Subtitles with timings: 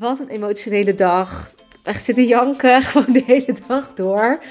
[0.00, 1.50] wat een emotionele dag.
[1.82, 4.42] Echt zitten janken gewoon de hele dag door.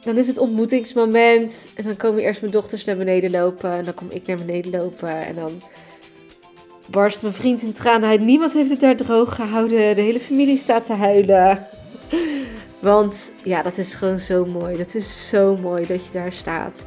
[0.00, 1.68] Dan is het ontmoetingsmoment.
[1.74, 3.70] En dan komen eerst mijn dochters naar beneden lopen.
[3.70, 5.26] En dan kom ik naar beneden lopen.
[5.26, 5.62] En dan
[6.86, 8.24] barst mijn vriend in tranen.
[8.24, 9.94] Niemand heeft het daar droog gehouden.
[9.94, 11.66] De hele familie staat te huilen.
[12.78, 14.76] Want ja, dat is gewoon zo mooi.
[14.76, 16.86] Dat is zo mooi dat je daar staat.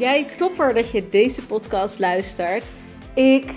[0.00, 2.70] Jij topper dat je deze podcast luistert.
[3.14, 3.52] Ik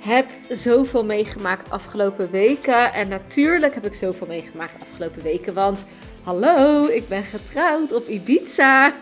[0.00, 2.92] heb zoveel meegemaakt afgelopen weken.
[2.92, 5.54] En natuurlijk heb ik zoveel meegemaakt afgelopen weken.
[5.54, 5.84] Want
[6.22, 8.92] hallo, ik ben getrouwd op Ibiza.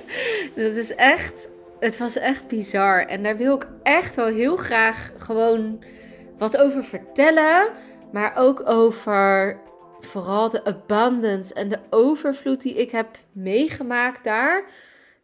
[0.56, 1.48] dat is echt,
[1.80, 3.06] het was echt bizar.
[3.06, 5.84] En daar wil ik echt wel heel graag gewoon
[6.38, 7.68] wat over vertellen.
[8.12, 9.60] Maar ook over
[10.00, 14.64] vooral de abundance en de overvloed die ik heb meegemaakt daar.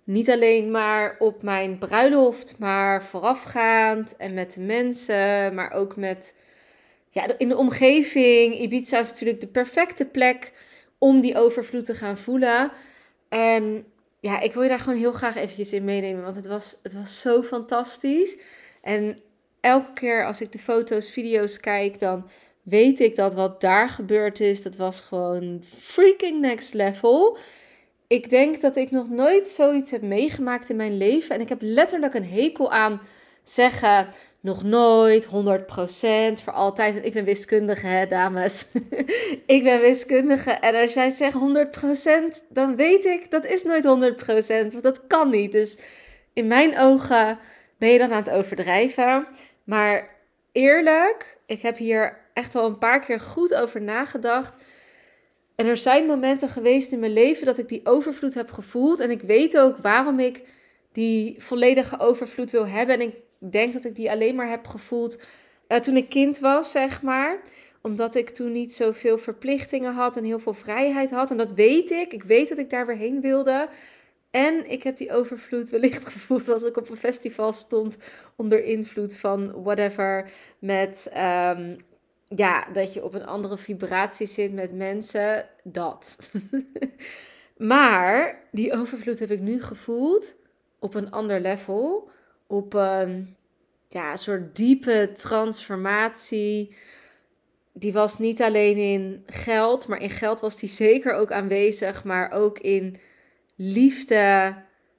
[0.05, 6.37] Niet alleen maar op mijn bruiloft, maar voorafgaand en met de mensen, maar ook met
[7.11, 8.59] ja, in de omgeving.
[8.59, 10.53] Ibiza is natuurlijk de perfecte plek
[10.99, 12.73] om die overvloed te gaan voelen.
[13.29, 13.85] En
[14.21, 16.95] ja, ik wil je daar gewoon heel graag eventjes in meenemen, want het was, het
[16.95, 18.39] was zo fantastisch.
[18.83, 19.19] En
[19.61, 22.29] elke keer als ik de foto's, video's kijk, dan
[22.63, 27.39] weet ik dat wat daar gebeurd is, dat was gewoon freaking next level.
[28.07, 31.35] Ik denk dat ik nog nooit zoiets heb meegemaakt in mijn leven.
[31.35, 33.01] En ik heb letterlijk een hekel aan
[33.43, 34.09] zeggen
[34.41, 35.29] nog nooit, 100%,
[36.43, 37.05] voor altijd.
[37.05, 38.67] Ik ben wiskundige, hè, dames.
[39.47, 40.51] ik ben wiskundige.
[40.51, 41.37] En als jij zegt
[42.43, 43.87] 100%, dan weet ik dat is nooit 100%,
[44.49, 45.53] want dat kan niet.
[45.53, 45.79] Dus
[46.33, 47.39] in mijn ogen
[47.79, 49.27] ben je dan aan het overdrijven.
[49.65, 50.09] Maar
[50.53, 54.55] eerlijk, ik heb hier echt al een paar keer goed over nagedacht.
[55.55, 59.01] En er zijn momenten geweest in mijn leven dat ik die overvloed heb gevoeld.
[59.01, 60.43] En ik weet ook waarom ik
[60.93, 62.95] die volledige overvloed wil hebben.
[62.95, 65.23] En ik denk dat ik die alleen maar heb gevoeld
[65.69, 67.41] uh, toen ik kind was, zeg maar.
[67.83, 71.31] Omdat ik toen niet zoveel verplichtingen had en heel veel vrijheid had.
[71.31, 72.13] En dat weet ik.
[72.13, 73.69] Ik weet dat ik daar weer heen wilde.
[74.31, 77.97] En ik heb die overvloed wellicht gevoeld als ik op een festival stond
[78.37, 80.31] onder invloed van whatever.
[80.59, 81.77] Met um,
[82.37, 86.31] ja, dat je op een andere vibratie zit met mensen, dat.
[87.57, 90.35] maar die overvloed heb ik nu gevoeld
[90.79, 92.09] op een ander level,
[92.47, 93.37] op een
[93.89, 96.77] ja, soort diepe transformatie.
[97.73, 102.31] Die was niet alleen in geld, maar in geld was die zeker ook aanwezig, maar
[102.31, 102.97] ook in
[103.57, 104.57] liefde,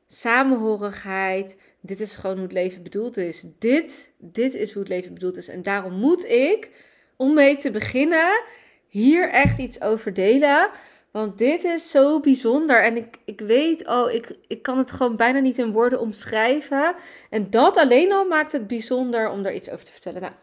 [0.08, 1.58] samenhorigheid.
[1.82, 3.46] Dit is gewoon hoe het leven bedoeld is.
[3.60, 5.48] Dit, dit is hoe het leven bedoeld is.
[5.48, 6.70] En daarom moet ik
[7.18, 8.44] om mee te beginnen
[8.88, 10.70] hier echt iets over delen.
[11.12, 12.84] Want dit is zo bijzonder.
[12.84, 16.96] En ik, ik weet, oh, ik, ik kan het gewoon bijna niet in woorden omschrijven.
[17.30, 20.22] En dat alleen al maakt het bijzonder om daar iets over te vertellen.
[20.22, 20.34] Nou,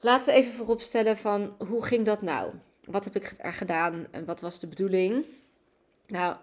[0.00, 2.52] laten we even vooropstellen van hoe ging dat nou?
[2.84, 5.26] Wat heb ik er gedaan en wat was de bedoeling?
[6.06, 6.36] Nou,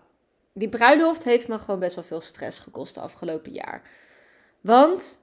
[0.54, 3.82] die bruiloft heeft me gewoon best wel veel stress gekost de afgelopen jaar.
[4.62, 5.18] Want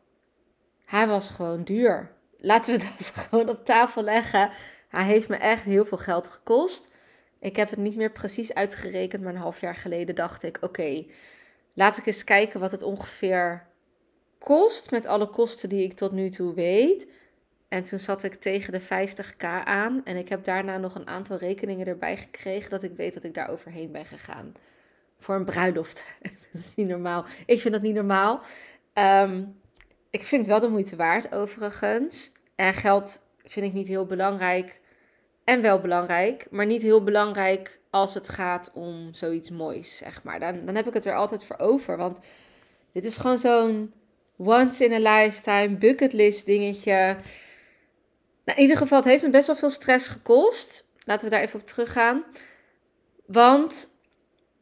[0.85, 4.51] hij was gewoon duur laten we dat gewoon op tafel leggen.
[4.89, 6.93] Hij heeft me echt heel veel geld gekost.
[7.41, 11.05] Ik heb het niet meer precies uitgerekend, maar een half jaar geleden dacht ik: oké,
[11.75, 13.67] laat ik eens kijken wat het ongeveer
[14.39, 17.07] kost met alle kosten die ik tot nu toe weet.
[17.69, 21.37] En toen zat ik tegen de 50k aan en ik heb daarna nog een aantal
[21.37, 24.55] rekeningen erbij gekregen dat ik weet dat ik daar overheen ben gegaan.
[25.19, 26.05] Voor een bruiloft.
[26.53, 27.25] dat is niet normaal.
[27.47, 28.41] Ik vind dat niet normaal.
[28.95, 29.57] Um,
[30.11, 32.33] ik vind het wel de moeite waard, overigens.
[32.59, 34.81] En geld vind ik niet heel belangrijk.
[35.45, 40.41] En wel belangrijk, maar niet heel belangrijk als het gaat om zoiets moois, zeg maar.
[40.41, 41.97] Dan, dan heb ik het er altijd voor over.
[41.97, 42.19] Want
[42.91, 43.93] dit is gewoon zo'n
[44.37, 47.17] once in a lifetime bucketlist dingetje.
[48.45, 50.89] Nou, in ieder geval, het heeft me best wel veel stress gekost.
[51.05, 52.25] Laten we daar even op teruggaan.
[53.27, 53.89] Want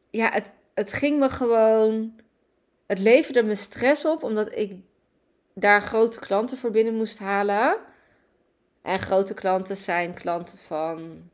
[0.09, 2.19] ja, het, het ging me gewoon.
[2.87, 4.75] Het leverde me stress op, omdat ik
[5.59, 7.77] daar grote klanten voor binnen moest halen.
[8.81, 11.29] En grote klanten zijn klanten van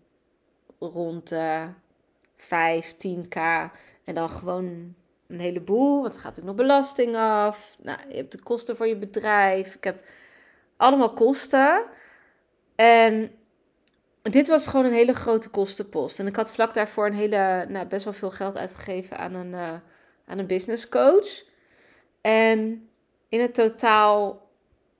[0.80, 1.68] rond de
[2.36, 3.38] 5, 10k.
[4.04, 4.96] En dan gewoon
[5.28, 7.78] een heleboel, want er gaat ook nog belasting af.
[7.82, 9.76] Nou, je hebt de kosten voor je bedrijf.
[9.76, 10.04] Ik heb
[10.78, 11.84] allemaal kosten.
[12.76, 13.32] En
[14.22, 16.20] dit was gewoon een hele grote kostenpost.
[16.20, 19.52] En ik had vlak daarvoor een hele, nou, best wel veel geld uitgegeven aan een,
[19.52, 19.74] uh,
[20.26, 21.44] aan een business coach.
[22.22, 22.88] En
[23.34, 24.42] in het totaal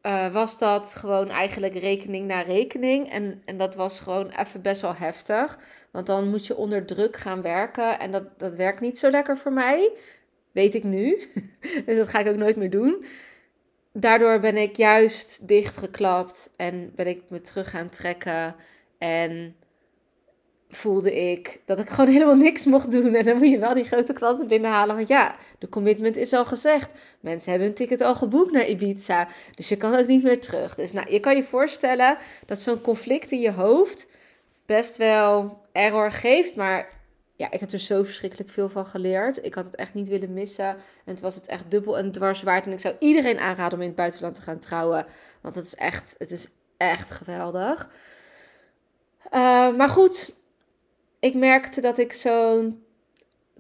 [0.02, 3.10] uh, was dat gewoon eigenlijk rekening na rekening.
[3.10, 5.60] En, en dat was gewoon even best wel heftig.
[5.92, 8.00] Want dan moet je onder druk gaan werken.
[8.00, 9.92] En dat, dat werkt niet zo lekker voor mij.
[10.52, 11.22] Weet ik nu.
[11.86, 13.06] dus dat ga ik ook nooit meer doen.
[13.92, 18.56] Daardoor ben ik juist dichtgeklapt en ben ik me terug gaan trekken.
[18.98, 19.56] En
[20.76, 23.16] voelde ik dat ik gewoon helemaal niks mocht doen.
[23.16, 24.96] En dan moet je wel die grote klanten binnenhalen.
[24.96, 26.92] Want ja, de commitment is al gezegd.
[27.20, 29.28] Mensen hebben een ticket al geboekt naar Ibiza.
[29.56, 30.76] Dus je kan ook niet meer terug.
[30.76, 34.08] Dus nou, je kan je voorstellen dat zo'n conflict in je hoofd
[34.66, 36.56] best wel error geeft.
[36.56, 37.02] Maar
[37.36, 39.46] ja, ik heb er zo verschrikkelijk veel van geleerd.
[39.46, 40.66] Ik had het echt niet willen missen.
[40.66, 42.66] En het was het echt dubbel en dwars waard.
[42.66, 45.06] En ik zou iedereen aanraden om in het buitenland te gaan trouwen.
[45.42, 46.48] Want het is echt, het is
[46.78, 47.90] echt geweldig.
[49.26, 50.34] Uh, maar goed,
[51.24, 52.84] ik merkte dat ik zo'n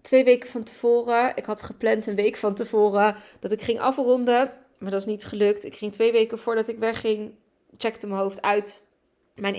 [0.01, 4.53] twee weken van tevoren, ik had gepland een week van tevoren, dat ik ging afronden.
[4.77, 5.63] Maar dat is niet gelukt.
[5.63, 7.35] Ik ging twee weken voordat ik wegging,
[7.77, 8.83] checkte mijn hoofd uit.
[9.35, 9.55] Mijn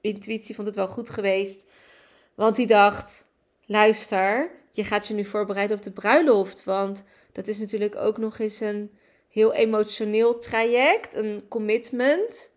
[0.00, 1.66] intuïtie vond het wel goed geweest.
[2.34, 3.26] Want die dacht,
[3.64, 6.64] luister, je gaat je nu voorbereiden op de bruiloft.
[6.64, 8.90] Want dat is natuurlijk ook nog eens een
[9.28, 12.50] heel emotioneel traject, een commitment.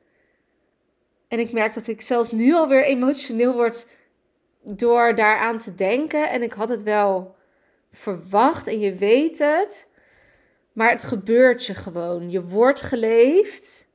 [1.28, 3.86] En ik merk dat ik zelfs nu alweer emotioneel word
[4.63, 6.30] door daaraan te denken.
[6.30, 7.36] En ik had het wel
[7.92, 9.88] verwacht en je weet het.
[10.74, 12.30] Maar het gebeurt je gewoon.
[12.30, 13.88] Je wordt geleefd.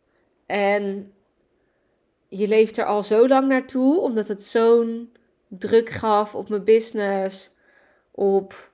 [0.46, 1.12] En
[2.28, 5.12] je leeft er al zo lang naartoe, omdat het zo'n
[5.48, 7.50] druk gaf op mijn business,
[8.10, 8.70] op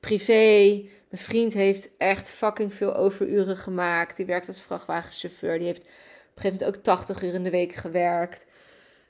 [0.00, 0.82] privé.
[1.08, 4.16] Mijn vriend heeft echt fucking veel overuren gemaakt.
[4.16, 5.58] Die werkt als vrachtwagenchauffeur.
[5.58, 8.46] Die heeft op een gegeven moment ook 80 uur in de week gewerkt.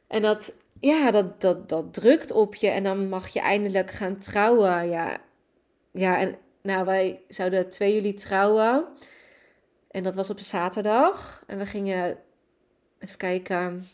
[0.07, 0.55] En dat
[0.85, 2.69] ja, dat, dat, dat drukt op je.
[2.69, 4.89] En dan mag je eindelijk gaan trouwen.
[4.89, 5.17] Ja,
[5.91, 8.87] ja en nou, wij zouden 2 juli trouwen.
[9.91, 11.45] En dat was op een zaterdag.
[11.47, 12.19] En we gingen,
[12.99, 13.89] even kijken,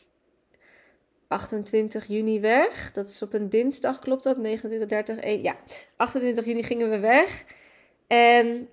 [1.28, 2.92] 28 juni weg.
[2.92, 4.36] Dat is op een dinsdag, klopt dat?
[4.36, 5.42] 29, 30, 1.
[5.42, 5.56] Ja,
[5.96, 7.44] 28 juni gingen we weg.
[8.06, 8.68] En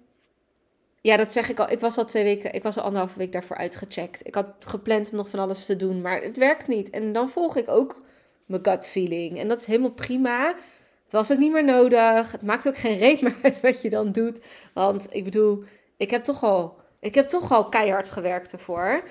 [1.07, 1.69] ja, dat zeg ik al.
[1.69, 4.27] Ik was al twee weken, ik was al anderhalve week daarvoor uitgecheckt.
[4.27, 6.89] Ik had gepland om nog van alles te doen, maar het werkt niet.
[6.89, 8.01] En dan volg ik ook
[8.45, 9.39] mijn gut feeling.
[9.39, 10.48] En dat is helemaal prima.
[11.04, 12.31] Het was ook niet meer nodig.
[12.31, 14.39] Het maakt ook geen reet meer uit wat je dan doet.
[14.74, 15.63] Want ik bedoel,
[15.98, 19.03] ik heb toch al, ik heb toch al keihard gewerkt ervoor.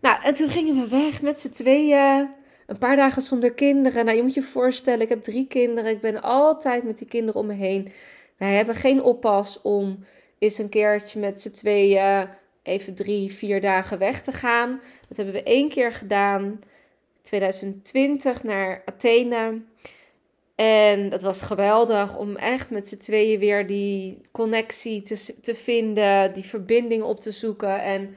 [0.00, 2.30] Nou, en toen gingen we weg met z'n tweeën.
[2.66, 4.04] Een paar dagen zonder kinderen.
[4.04, 5.90] Nou, je moet je voorstellen, ik heb drie kinderen.
[5.90, 7.92] Ik ben altijd met die kinderen om me heen.
[8.36, 10.04] Wij hebben geen oppas om
[10.42, 12.28] eens een keertje met z'n tweeën
[12.62, 14.80] even drie, vier dagen weg te gaan.
[15.08, 16.60] Dat hebben we één keer gedaan.
[17.22, 19.60] 2020 naar Athene.
[20.54, 26.34] En dat was geweldig om echt met z'n tweeën weer die connectie te, te vinden,
[26.34, 27.82] die verbinding op te zoeken.
[27.82, 28.16] En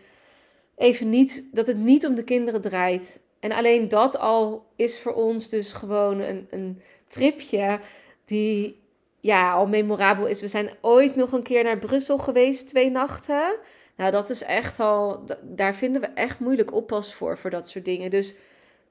[0.75, 3.19] even niet, dat het niet om de kinderen draait.
[3.39, 7.79] En alleen dat al is voor ons dus gewoon een, een tripje
[8.25, 8.83] die
[9.25, 10.41] ja, al memorabel is.
[10.41, 13.55] We zijn ooit nog een keer naar Brussel geweest, twee nachten.
[13.97, 17.85] Nou, dat is echt al, daar vinden we echt moeilijk oppas voor, voor dat soort
[17.85, 18.09] dingen.
[18.09, 18.35] Dus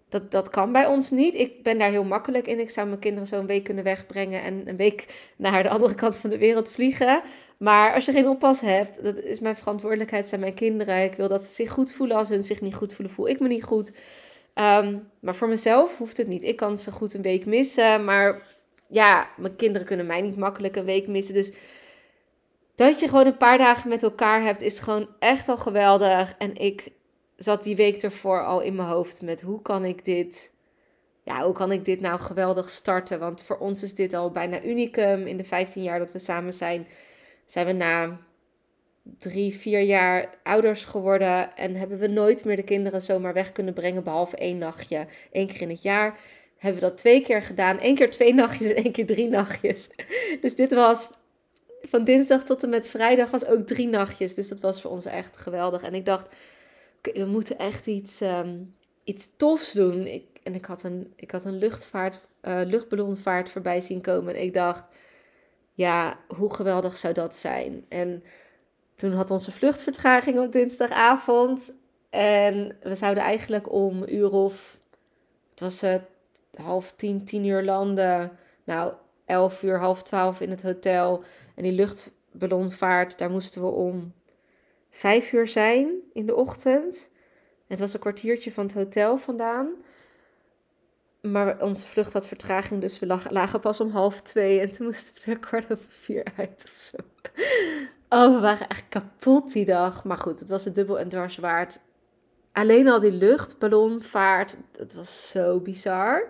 [0.08, 1.34] dat, dat kan bij ons niet.
[1.34, 2.60] Ik ben daar heel makkelijk in.
[2.60, 5.94] Ik zou mijn kinderen zo een week kunnen wegbrengen en een week naar de andere
[5.94, 7.22] kant van de wereld vliegen.
[7.58, 11.02] Maar als je geen oppas hebt, dat is mijn verantwoordelijkheid, zijn mijn kinderen.
[11.02, 12.16] Ik wil dat ze zich goed voelen.
[12.16, 13.92] Als ze zich niet goed voelen, voel ik me niet goed.
[14.54, 16.44] Ehm, maar voor mezelf hoeft het niet.
[16.44, 18.04] Ik kan ze goed een week missen.
[18.04, 18.42] Maar
[18.88, 21.34] ja, mijn kinderen kunnen mij niet makkelijk een week missen.
[21.34, 21.52] Dus
[22.74, 26.34] dat je gewoon een paar dagen met elkaar hebt, is gewoon echt al geweldig.
[26.38, 26.92] En ik
[27.36, 30.52] zat die week ervoor al in mijn hoofd met hoe kan ik dit,
[31.22, 33.18] ja, hoe kan ik dit nou geweldig starten?
[33.18, 35.26] Want voor ons is dit al bijna unicum.
[35.26, 36.86] In de 15 jaar dat we samen zijn,
[37.44, 38.18] zijn we na
[39.18, 43.74] drie, vier jaar ouders geworden en hebben we nooit meer de kinderen zomaar weg kunnen
[43.74, 46.18] brengen, behalve één nachtje, één keer in het jaar.
[46.64, 49.88] Hebben we dat twee keer gedaan, één keer twee nachtjes, één keer drie nachtjes.
[50.40, 51.12] Dus dit was
[51.82, 54.34] van dinsdag tot en met vrijdag was ook drie nachtjes.
[54.34, 55.82] Dus dat was voor ons echt geweldig.
[55.82, 56.34] En ik dacht,
[57.00, 60.06] we moeten echt iets, um, iets tofs doen.
[60.06, 64.34] Ik, en ik had een, ik had een luchtvaart, uh, luchtballonvaart voorbij zien komen.
[64.34, 64.84] En ik dacht,
[65.74, 67.84] ja, hoe geweldig zou dat zijn?
[67.88, 68.24] En
[68.94, 71.72] toen had onze vluchtvertraging op dinsdagavond.
[72.10, 74.78] En we zouden eigenlijk om uur of,
[75.50, 76.02] het was het
[76.56, 78.30] half tien, tien uur landen.
[78.64, 78.94] Nou,
[79.24, 81.24] 11 uur, half 12 in het hotel.
[81.54, 84.12] En die luchtballonvaart, daar moesten we om
[84.90, 87.10] 5 uur zijn in de ochtend.
[87.66, 89.68] Het was een kwartiertje van het hotel vandaan.
[91.20, 94.60] Maar onze vlucht had vertraging, dus we lagen pas om half twee.
[94.60, 96.96] En toen moesten we er kwart over vier uit of zo.
[98.08, 100.04] Oh, we waren echt kapot die dag.
[100.04, 101.80] Maar goed, het was het dubbel en dwars waard.
[102.54, 106.28] Alleen al die luchtballonvaart, het was zo bizar.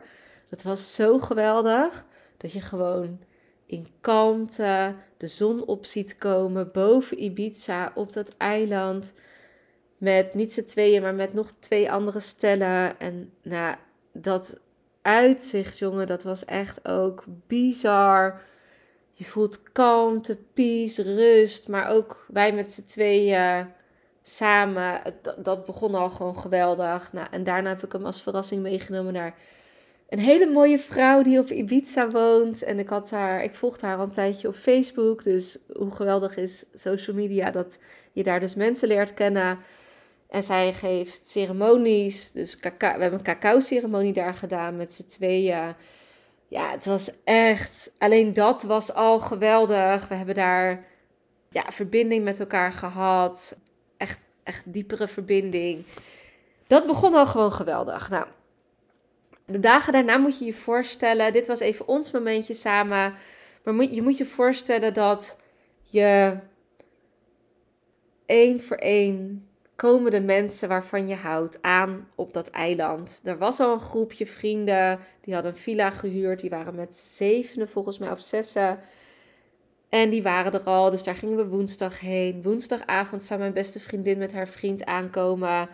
[0.49, 2.05] Het was zo geweldig
[2.37, 3.21] dat je gewoon
[3.67, 9.15] in kalmte de zon op ziet komen boven Ibiza op dat eiland.
[9.99, 13.01] Met niet z'n tweeën, maar met nog twee andere stellen.
[13.01, 13.77] En nou,
[14.13, 14.61] dat
[15.03, 18.41] uitzicht, jongen, dat was echt ook bizar.
[19.11, 21.69] Je voelt kalmte, peace, rust.
[21.69, 23.67] Maar ook wij met z'n tweeën
[24.27, 25.01] samen.
[25.39, 27.13] Dat, begon al gewoon geweldig.
[27.13, 29.35] Nou, en daarna heb ik hem als verrassing meegenomen naar
[30.09, 32.63] een hele mooie vrouw die op Ibiza woont.
[32.63, 35.23] En ik, had haar, ik volgde haar al een tijdje op Facebook.
[35.23, 37.79] Dus hoe geweldig is social media dat
[38.13, 39.59] je daar dus mensen leert kennen.
[40.29, 42.33] En zij geeft ceremonies.
[42.33, 45.75] Dus we hebben een cacao-ceremonie daar gedaan met z'n tweeën.
[46.49, 47.91] Ja, het was echt.
[47.99, 50.09] Alleen dat was al geweldig.
[50.09, 50.85] We hebben daar
[51.51, 53.57] ja, verbinding met elkaar gehad.
[54.45, 55.85] Echt, diepere verbinding.
[56.67, 58.11] Dat begon al gewoon geweldig.
[58.11, 58.27] Nou,
[59.47, 61.33] de dagen daarna moet je je voorstellen.
[61.33, 63.15] Dit was even ons momentje samen.
[63.63, 65.39] Maar je moet je voorstellen dat
[65.83, 66.39] je
[68.27, 73.21] één voor één komen de mensen waarvan je houdt aan op dat eiland.
[73.25, 76.41] Er was al een groepje vrienden, die hadden een villa gehuurd.
[76.41, 78.79] Die waren met zevenen volgens mij, of zessen.
[79.95, 82.43] En die waren er al, dus daar gingen we woensdag heen.
[82.43, 85.69] Woensdagavond zou mijn beste vriendin met haar vriend aankomen.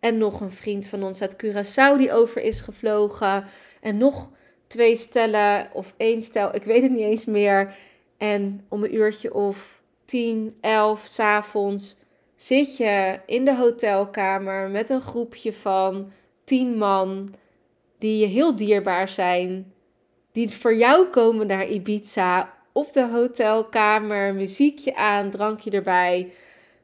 [0.00, 3.44] En nog een vriend van ons uit Curaçao die over is gevlogen.
[3.80, 4.30] En nog
[4.66, 7.76] twee stellen of één stel, ik weet het niet eens meer.
[8.16, 11.96] En om een uurtje of tien, elf s'avonds
[12.36, 16.12] zit je in de hotelkamer met een groepje van
[16.44, 17.34] tien man
[17.98, 19.72] die je heel dierbaar zijn,
[20.32, 26.32] die voor jou komen naar Ibiza op de hotelkamer, muziekje aan, drankje erbij.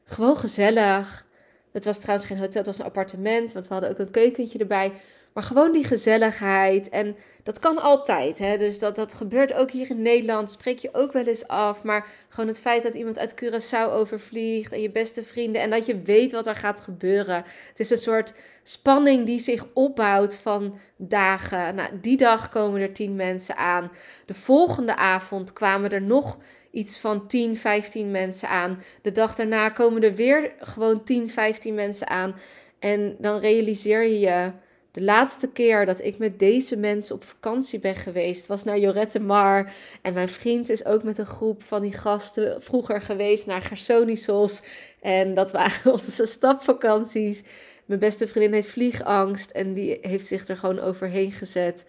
[0.03, 1.25] Gewoon gezellig.
[1.71, 4.59] Het was trouwens geen hotel, het was een appartement, want we hadden ook een keukentje
[4.59, 4.91] erbij.
[5.33, 6.89] Maar gewoon die gezelligheid.
[6.89, 8.39] En dat kan altijd.
[8.39, 8.57] Hè?
[8.57, 10.51] Dus dat, dat gebeurt ook hier in Nederland.
[10.51, 11.83] Spreek je ook wel eens af.
[11.83, 14.71] Maar gewoon het feit dat iemand uit Curaçao overvliegt.
[14.71, 15.61] En je beste vrienden.
[15.61, 17.43] En dat je weet wat er gaat gebeuren.
[17.67, 18.33] Het is een soort
[18.63, 21.75] spanning die zich opbouwt van dagen.
[21.75, 23.91] Nou, die dag komen er tien mensen aan.
[24.25, 26.37] De volgende avond kwamen er nog
[26.71, 28.83] iets van 10, 15 mensen aan.
[29.01, 32.35] De dag daarna komen er weer gewoon 10, 15 mensen aan.
[32.79, 34.51] En dan realiseer je je
[34.91, 39.19] de laatste keer dat ik met deze mensen op vakantie ben geweest, was naar Jorette
[39.19, 39.73] Mar.
[40.01, 44.61] En mijn vriend is ook met een groep van die gasten vroeger geweest naar Gersonisos.
[45.01, 47.43] En dat waren onze stapvakanties.
[47.85, 51.85] Mijn beste vriendin heeft vliegangst en die heeft zich er gewoon overheen gezet.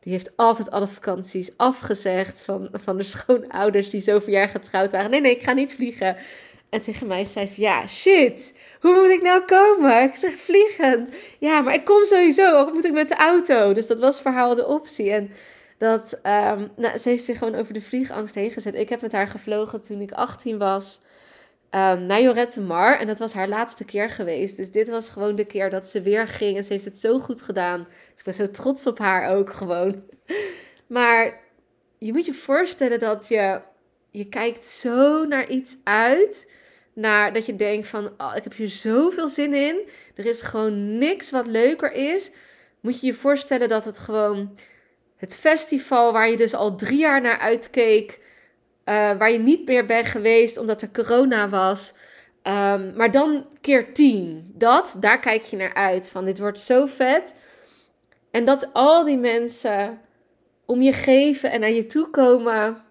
[0.00, 5.10] Die heeft altijd alle vakanties afgezegd van, van de schoonouders die zoveel jaar getrouwd waren.
[5.10, 6.16] Nee, nee, ik ga niet vliegen.
[6.74, 10.02] En tegen mij zei ze, ja, shit, hoe moet ik nou komen?
[10.02, 11.08] Ik zeg, vliegend.
[11.38, 13.72] Ja, maar ik kom sowieso, ook moet ik met de auto.
[13.72, 15.10] Dus dat was verhaal de optie.
[15.10, 15.30] En
[15.78, 18.74] dat, um, nou, ze heeft zich gewoon over de vliegangst heen gezet.
[18.74, 21.00] Ik heb met haar gevlogen toen ik 18 was.
[21.70, 22.98] Um, naar Jorette Mar.
[22.98, 24.56] En dat was haar laatste keer geweest.
[24.56, 26.56] Dus dit was gewoon de keer dat ze weer ging.
[26.56, 27.86] En ze heeft het zo goed gedaan.
[28.10, 30.02] Dus ik ben zo trots op haar ook gewoon.
[30.86, 31.40] Maar
[31.98, 33.60] je moet je voorstellen dat je...
[34.10, 36.46] Je kijkt zo naar iets uit
[36.94, 39.88] naar dat je denkt van, oh, ik heb hier zoveel zin in.
[40.14, 42.30] Er is gewoon niks wat leuker is.
[42.80, 44.58] Moet je je voorstellen dat het gewoon
[45.16, 48.20] het festival waar je dus al drie jaar naar uitkeek,
[48.84, 51.92] uh, waar je niet meer bent geweest omdat er corona was.
[52.42, 54.52] Um, maar dan keer tien.
[54.54, 56.08] Dat, daar kijk je naar uit.
[56.08, 57.34] Van dit wordt zo vet.
[58.30, 60.00] En dat al die mensen
[60.64, 62.83] om je geven en naar je toe komen.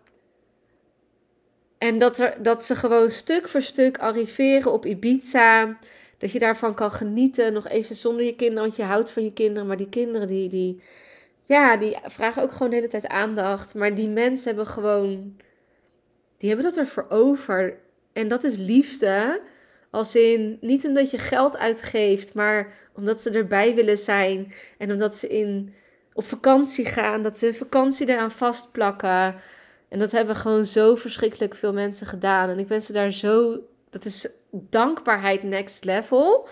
[1.83, 5.77] En dat, er, dat ze gewoon stuk voor stuk arriveren op Ibiza.
[6.17, 7.53] Dat je daarvan kan genieten.
[7.53, 8.63] Nog even zonder je kinderen.
[8.63, 9.67] Want je houdt van je kinderen.
[9.67, 10.81] Maar die kinderen die, die,
[11.43, 13.75] ja, die vragen ook gewoon de hele tijd aandacht.
[13.75, 15.37] Maar die mensen hebben gewoon.
[16.37, 17.77] Die hebben dat ervoor over.
[18.13, 19.41] En dat is liefde.
[19.89, 24.53] Als in, niet omdat je geld uitgeeft, maar omdat ze erbij willen zijn.
[24.77, 25.73] En omdat ze in,
[26.13, 29.35] op vakantie gaan, dat ze hun vakantie eraan vastplakken.
[29.93, 32.49] En dat hebben gewoon zo verschrikkelijk veel mensen gedaan.
[32.49, 33.59] En ik ben ze daar zo.
[33.89, 36.47] Dat is dankbaarheid next level.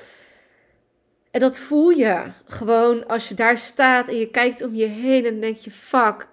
[1.32, 5.26] En dat voel je gewoon als je daar staat en je kijkt om je heen
[5.26, 6.28] en denk je: fuck,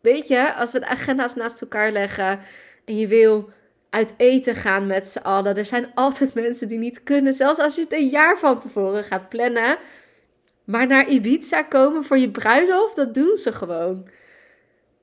[0.00, 2.40] weet je, als we de agenda's naast elkaar leggen
[2.84, 3.50] en je wil
[3.90, 5.56] uit eten gaan met z'n allen.
[5.56, 9.04] Er zijn altijd mensen die niet kunnen, zelfs als je het een jaar van tevoren
[9.04, 9.76] gaat plannen.
[10.64, 14.08] Maar naar Ibiza komen voor je bruiloft, dat doen ze gewoon.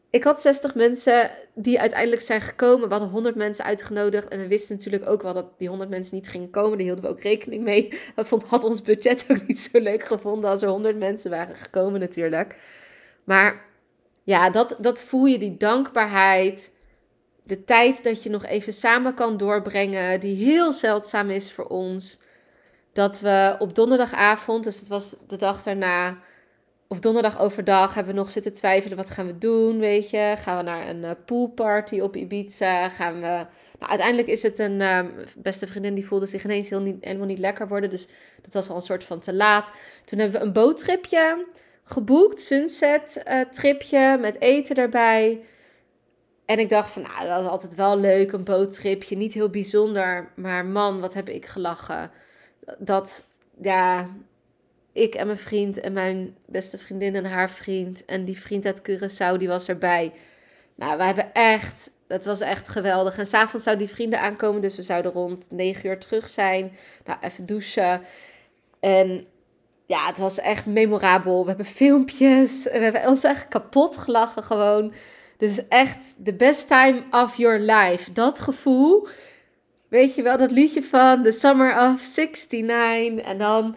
[0.09, 2.87] Ik had 60 mensen die uiteindelijk zijn gekomen.
[2.87, 4.27] We hadden 100 mensen uitgenodigd.
[4.27, 6.77] En we wisten natuurlijk ook wel dat die 100 mensen niet gingen komen.
[6.77, 7.99] Daar hielden we ook rekening mee.
[8.15, 11.55] Dat vond, had ons budget ook niet zo leuk gevonden als er 100 mensen waren
[11.55, 12.61] gekomen natuurlijk.
[13.23, 13.65] Maar
[14.23, 16.71] ja, dat, dat voel je, die dankbaarheid.
[17.43, 22.19] De tijd dat je nog even samen kan doorbrengen, die heel zeldzaam is voor ons.
[22.93, 26.17] Dat we op donderdagavond, dus het was de dag daarna,
[26.87, 29.79] of donderdag overdag, hebben we nog zitten twijfelen: wat gaan we doen?
[29.79, 32.89] Weet je, gaan we naar een uh, poolparty op Ibiza?
[32.89, 33.45] Gaan we.
[33.79, 34.99] Nou, uiteindelijk is het een uh,
[35.35, 37.89] beste vriendin die voelde zich ineens heel niet, helemaal niet lekker worden.
[37.89, 38.07] Dus
[38.41, 39.71] dat was al een soort van te laat.
[40.05, 41.45] Toen hebben we een boottripje
[41.83, 45.41] geboekt, sunset uh, tripje met eten erbij.
[46.45, 49.15] En ik dacht van, nou, dat is altijd wel leuk, een boottripje.
[49.15, 52.11] Niet heel bijzonder, maar man, wat heb ik gelachen.
[52.77, 53.25] Dat,
[53.61, 54.07] ja,
[54.97, 58.81] ik en mijn vriend en mijn beste vriendin en haar vriend en die vriend uit
[58.89, 60.13] Curaçao, die was erbij.
[60.75, 63.17] Nou, we hebben echt, dat was echt geweldig.
[63.17, 66.71] En s'avonds zouden die vrienden aankomen, dus we zouden rond 9 uur terug zijn.
[67.05, 68.01] Nou, even douchen.
[68.79, 69.25] En
[69.85, 71.41] ja, het was echt memorabel.
[71.41, 74.93] We hebben filmpjes, we hebben ons echt kapot gelachen gewoon.
[75.37, 78.11] Dus echt the best time of your life.
[78.11, 79.07] Dat gevoel,
[79.87, 83.25] weet je wel, dat liedje van The Summer of 69.
[83.25, 83.75] En dan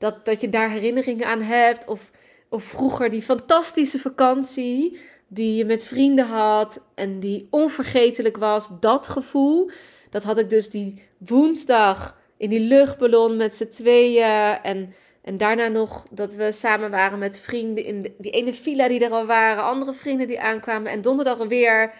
[0.00, 1.86] dat, dat je daar herinneringen aan hebt.
[1.86, 2.10] Of,
[2.48, 8.70] of vroeger die fantastische vakantie die je met vrienden had en die onvergetelijk was.
[8.80, 9.70] Dat gevoel,
[10.10, 14.58] dat had ik dus die woensdag in die luchtballon met z'n tweeën.
[14.62, 19.04] En, en daarna nog dat we samen waren met vrienden in die ene villa die
[19.04, 19.64] er al waren.
[19.64, 20.92] Andere vrienden die aankwamen.
[20.92, 21.92] En donderdag weer.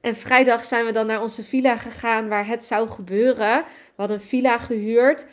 [0.00, 3.56] En vrijdag zijn we dan naar onze villa gegaan waar het zou gebeuren.
[3.64, 5.26] We hadden een villa gehuurd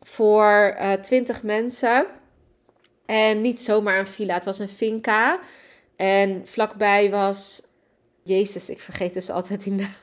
[0.00, 2.06] voor uh, eh, 20 mensen.
[3.06, 5.40] En niet zomaar een villa, het was een finca.
[5.96, 7.62] En vlakbij was,
[8.22, 9.94] Jezus, ik vergeet dus altijd die naam.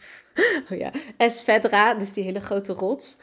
[0.71, 3.17] Oh ja, Esvedra, dus die hele grote rots.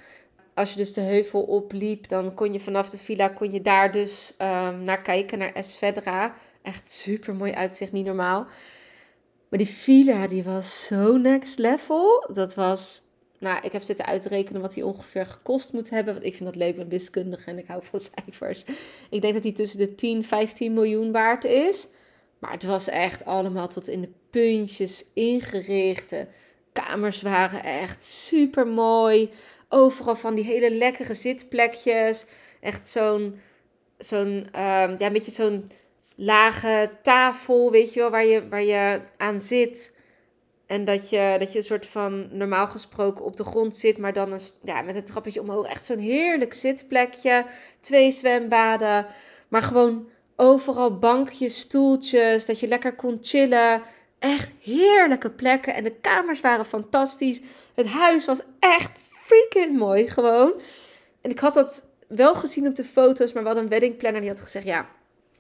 [0.54, 3.92] Als je dus de heuvel opliep, dan kon je vanaf de villa, kon je daar
[3.92, 6.34] dus um, naar kijken, naar Esvedra.
[6.62, 8.46] Echt super mooi uitzicht, niet normaal.
[9.48, 12.30] Maar die villa, die was zo next level.
[12.32, 13.02] Dat was
[13.44, 16.12] nou, ik heb zitten uitrekenen wat die ongeveer gekost moet hebben.
[16.12, 18.64] Want ik vind dat leuk, met wiskundige en ik hou van cijfers.
[19.10, 21.88] Ik denk dat die tussen de 10, 15 miljoen waard is.
[22.38, 26.10] Maar het was echt allemaal tot in de puntjes ingericht.
[26.10, 26.26] De
[26.72, 29.30] kamers waren echt super mooi.
[29.68, 32.26] Overal van die hele lekkere zitplekjes.
[32.60, 33.40] Echt zo'n,
[33.96, 34.48] zo'n, um,
[34.98, 35.70] ja, een beetje zo'n
[36.14, 39.93] lage tafel, weet je wel, waar je, waar je aan zit.
[40.66, 44.12] En dat je, dat je een soort van normaal gesproken op de grond zit, maar
[44.12, 45.66] dan een, ja, met een trappetje omhoog.
[45.66, 47.44] Echt zo'n heerlijk zitplekje.
[47.80, 49.06] Twee zwembaden.
[49.48, 52.46] Maar gewoon overal bankjes, stoeltjes.
[52.46, 53.82] Dat je lekker kon chillen.
[54.18, 55.74] Echt heerlijke plekken.
[55.74, 57.40] En de kamers waren fantastisch.
[57.74, 60.60] Het huis was echt freaking mooi gewoon.
[61.20, 64.30] En ik had dat wel gezien op de foto's, maar we hadden een weddingplanner die
[64.30, 64.88] had gezegd: ja,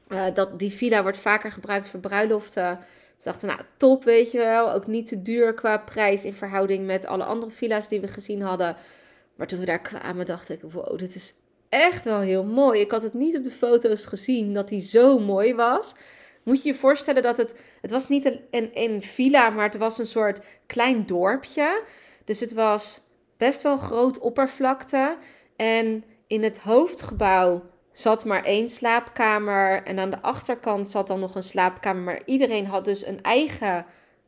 [0.08, 2.78] uh, dat die villa wordt vaker gebruikt voor bruiloften.
[3.24, 4.72] Ze dachten, nou top, weet je wel.
[4.72, 8.42] Ook niet te duur qua prijs in verhouding met alle andere villa's die we gezien
[8.42, 8.76] hadden.
[9.34, 11.34] Maar toen we daar kwamen, dacht ik, wow, dit is
[11.68, 12.80] echt wel heel mooi.
[12.80, 15.94] Ik had het niet op de foto's gezien dat die zo mooi was.
[16.42, 19.98] Moet je je voorstellen dat het, het was niet een, een, villa, maar het was
[19.98, 21.82] een soort klein dorpje.
[22.24, 23.00] Dus het was
[23.36, 25.16] best wel groot oppervlakte.
[25.56, 27.62] En in het hoofdgebouw
[27.94, 29.82] zat maar één slaapkamer.
[29.82, 32.02] En aan de achterkant zat dan nog een slaapkamer.
[32.02, 33.86] Maar iedereen had dus een eigen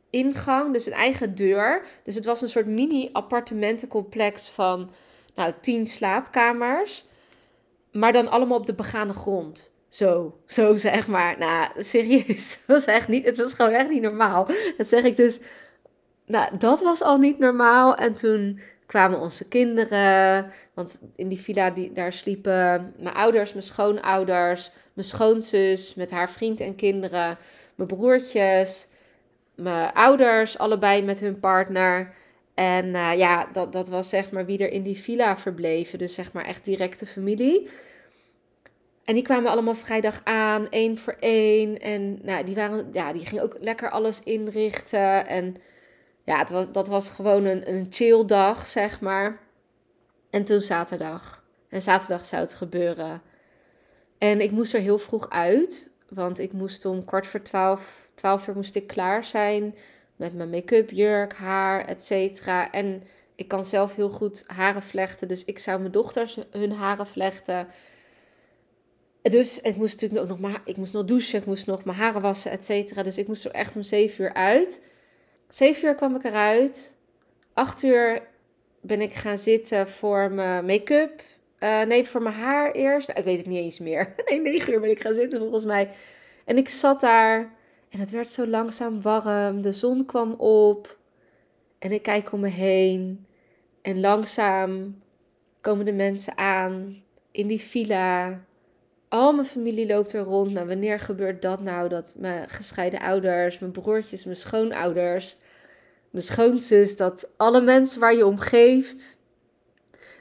[0.09, 1.85] ingang, dus een eigen deur.
[2.03, 4.89] Dus het was een soort mini-appartementencomplex van
[5.35, 7.05] nou, tien slaapkamers.
[7.91, 9.71] Maar dan allemaal op de begane grond.
[9.89, 11.37] Zo, zo zeg maar.
[11.37, 12.57] Nou, serieus.
[12.67, 14.47] Dat was echt niet, het was gewoon echt niet normaal.
[14.77, 15.39] Dat zeg ik dus.
[16.25, 17.95] Nou, dat was al niet normaal.
[17.95, 20.51] En toen kwamen onze kinderen.
[20.73, 26.29] Want in die villa, die, daar sliepen mijn ouders, mijn schoonouders, mijn schoonzus met haar
[26.29, 27.37] vriend en kinderen,
[27.75, 28.87] mijn broertjes,
[29.55, 32.13] mijn ouders, allebei met hun partner.
[32.53, 35.99] En uh, ja, dat, dat was zeg maar wie er in die villa verbleven.
[35.99, 37.69] Dus zeg maar echt directe familie.
[39.05, 41.79] En die kwamen allemaal vrijdag aan, één voor één.
[41.79, 45.27] En nou, die, waren, ja, die gingen ook lekker alles inrichten.
[45.27, 45.55] En
[46.27, 49.39] ja, het was, dat was gewoon een, een chill dag, zeg maar.
[50.29, 51.43] En toen zaterdag.
[51.69, 53.21] En zaterdag zou het gebeuren.
[54.17, 58.47] En ik moest er heel vroeg uit, want ik moest om kwart voor twaalf 12
[58.47, 59.75] uur moest ik klaar zijn
[60.15, 62.71] met mijn make-up, jurk, haar, et cetera.
[62.71, 63.03] En
[63.35, 67.67] ik kan zelf heel goed haren vlechten, dus ik zou mijn dochters hun haren vlechten.
[69.21, 71.97] Dus ik moest natuurlijk ook nog maar, ik moest nog douchen, ik moest nog mijn
[71.97, 73.03] haren wassen, et cetera.
[73.03, 74.81] Dus ik moest er echt om 7 uur uit.
[75.47, 76.95] 7 uur kwam ik eruit.
[77.53, 78.27] 8 uur
[78.81, 81.21] ben ik gaan zitten voor mijn make-up.
[81.59, 83.09] Uh, nee, voor mijn haar eerst.
[83.09, 84.13] ik weet het niet eens meer.
[84.29, 85.89] Nee, 9 uur ben ik gaan zitten volgens mij.
[86.45, 87.55] En ik zat daar
[87.89, 89.61] en het werd zo langzaam warm.
[89.61, 90.97] De zon kwam op.
[91.79, 93.25] En ik kijk om me heen.
[93.81, 95.01] En langzaam
[95.61, 98.45] komen de mensen aan in die villa.
[99.09, 100.53] Al mijn familie loopt er rond.
[100.53, 101.89] Nou, wanneer gebeurt dat nou?
[101.89, 105.37] Dat mijn gescheiden ouders, mijn broertjes, mijn schoonouders,
[106.09, 109.19] mijn schoonzus, dat alle mensen waar je om geeft,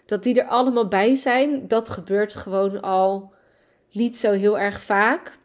[0.05, 1.69] dat die er allemaal bij zijn.
[1.69, 3.33] Dat gebeurt gewoon al
[3.93, 5.39] niet zo heel erg vaak.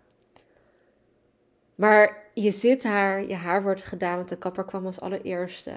[1.75, 5.71] Maar je zit daar, je haar wordt gedaan, want de kapper kwam als allereerste.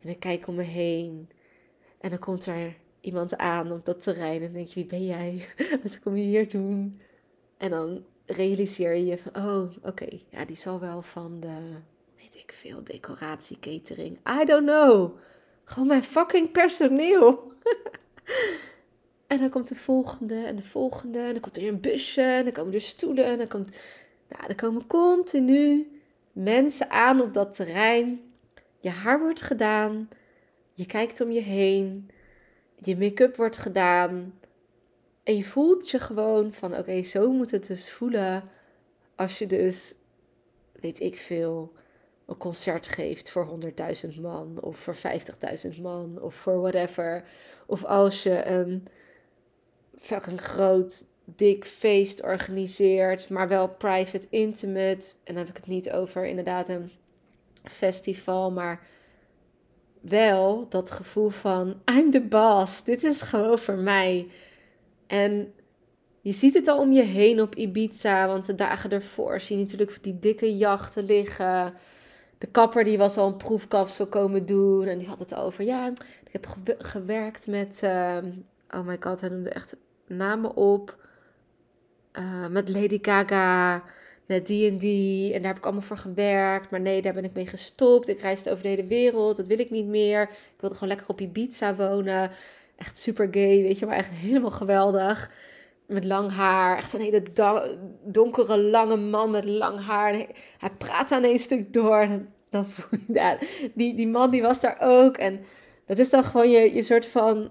[0.00, 1.30] En ik kijk om me heen.
[2.00, 4.34] En dan komt er iemand aan op dat terrein.
[4.34, 5.46] En dan denk je, wie ben jij?
[5.82, 7.00] Wat kom je hier doen?
[7.56, 11.56] En dan realiseer je van, oh, oké, ja, die zal wel van de,
[12.16, 14.18] weet ik veel, decoratie, catering.
[14.42, 15.16] I don't know.
[15.64, 17.52] Gewoon mijn fucking personeel.
[19.26, 21.18] en dan komt de volgende en de volgende.
[21.18, 22.22] En dan komt er een busje.
[22.22, 23.24] En dan komen er stoelen.
[23.24, 23.76] En dan komt
[24.28, 25.90] nou, er komen continu
[26.32, 28.20] mensen aan op dat terrein.
[28.80, 30.08] Je haar wordt gedaan.
[30.74, 32.10] Je kijkt om je heen.
[32.80, 34.38] Je make-up wordt gedaan.
[35.22, 38.42] En je voelt je gewoon van: oké, zo moet het dus voelen.
[39.14, 39.94] Als je dus,
[40.72, 41.72] weet ik veel,
[42.26, 43.60] een concert geeft voor
[44.14, 44.60] 100.000 man.
[44.60, 44.96] Of voor
[45.74, 46.20] 50.000 man.
[46.20, 47.24] Of voor whatever.
[47.66, 48.88] Of als je een
[49.96, 55.14] fucking groot dik feest organiseert, maar wel private, intimate.
[55.24, 56.90] En dan heb ik het niet over inderdaad een
[57.62, 58.86] festival, maar
[60.00, 62.84] wel dat gevoel van I'm the boss.
[62.84, 64.28] Dit is gewoon voor mij.
[65.06, 65.52] En
[66.20, 69.62] je ziet het al om je heen op Ibiza, want de dagen ervoor zie je
[69.62, 71.74] natuurlijk die dikke jachten liggen.
[72.38, 75.64] De kapper die was al een proefkapsel komen doen en die had het over.
[75.64, 75.86] Ja,
[76.24, 76.46] ik heb
[76.78, 77.80] gewerkt met.
[77.84, 78.16] Uh,
[78.70, 80.96] oh my god, hij noemde echt namen op.
[82.12, 83.82] Eh, met Lady Gaga,
[84.28, 85.32] met die en die.
[85.32, 86.70] En daar heb ik allemaal voor gewerkt.
[86.70, 88.08] Maar nee, daar ben ik mee gestopt.
[88.08, 89.36] Ik reisde over de hele wereld.
[89.36, 90.22] Dat wil ik niet meer.
[90.22, 92.30] Ik wilde gewoon lekker op Ibiza wonen.
[92.76, 95.30] Echt super gay, weet je, maar echt helemaal geweldig.
[95.86, 96.76] Met lang haar.
[96.76, 97.22] Echt zo'n hele
[98.04, 100.12] donkere, lange man met lang haar.
[100.58, 102.08] hij praat aan een stuk door.
[102.50, 103.38] Dan voel je dat.
[103.74, 105.16] Die, die man die was daar ook.
[105.16, 105.40] En
[105.86, 107.50] dat is dan gewoon je, je soort van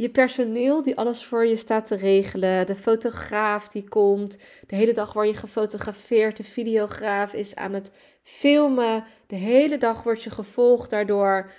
[0.00, 4.92] je personeel die alles voor je staat te regelen, de fotograaf die komt, de hele
[4.92, 7.90] dag word je gefotografeerd, de videograaf is aan het
[8.22, 11.50] filmen, de hele dag word je gevolgd daardoor.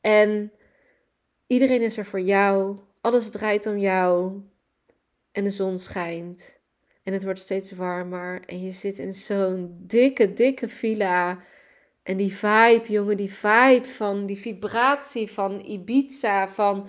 [0.00, 0.52] En
[1.46, 4.40] iedereen is er voor jou, alles draait om jou.
[5.32, 6.60] En de zon schijnt.
[7.02, 8.42] En het wordt steeds warmer.
[8.46, 11.38] En je zit in zo'n dikke, dikke villa.
[12.02, 16.88] En die vibe, jongen, die vibe van die vibratie van Ibiza, van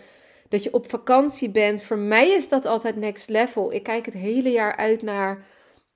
[0.54, 1.84] dat je op vakantie bent.
[1.84, 3.74] Voor mij is dat altijd next level.
[3.74, 5.46] Ik kijk het hele jaar uit naar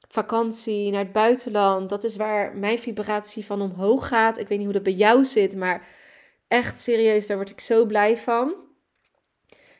[0.07, 1.89] vakantie, naar het buitenland.
[1.89, 4.37] Dat is waar mijn vibratie van omhoog gaat.
[4.37, 5.87] Ik weet niet hoe dat bij jou zit, maar
[6.47, 8.55] echt serieus, daar word ik zo blij van.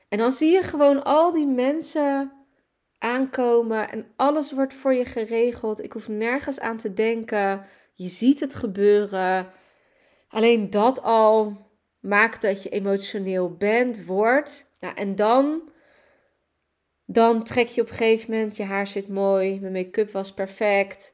[0.09, 2.31] En dan zie je gewoon al die mensen
[2.97, 5.83] aankomen en alles wordt voor je geregeld.
[5.83, 7.65] Ik hoef nergens aan te denken.
[7.93, 9.47] Je ziet het gebeuren.
[10.29, 11.65] Alleen dat al
[11.99, 14.66] maakt dat je emotioneel bent, wordt.
[14.79, 15.69] Nou, en dan,
[17.05, 21.13] dan trek je op een gegeven moment, je haar zit mooi, mijn make-up was perfect.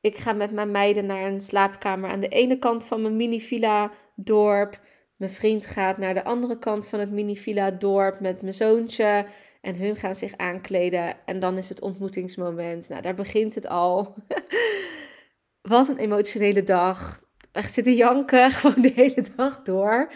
[0.00, 3.90] Ik ga met mijn meiden naar een slaapkamer aan de ene kant van mijn mini-villa
[4.14, 4.80] dorp.
[5.16, 9.26] Mijn vriend gaat naar de andere kant van het mini-villa dorp met mijn zoontje.
[9.60, 11.14] En hun gaan zich aankleden.
[11.24, 12.88] En dan is het ontmoetingsmoment.
[12.88, 14.14] Nou, daar begint het al.
[15.62, 17.20] Wat een emotionele dag.
[17.52, 20.12] Echt zitten janken gewoon de hele dag door.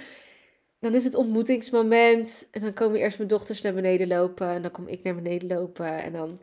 [0.79, 2.49] Dan is het ontmoetingsmoment.
[2.51, 4.49] En dan komen eerst mijn dochters naar beneden lopen.
[4.49, 6.03] En dan kom ik naar beneden lopen.
[6.03, 6.41] En dan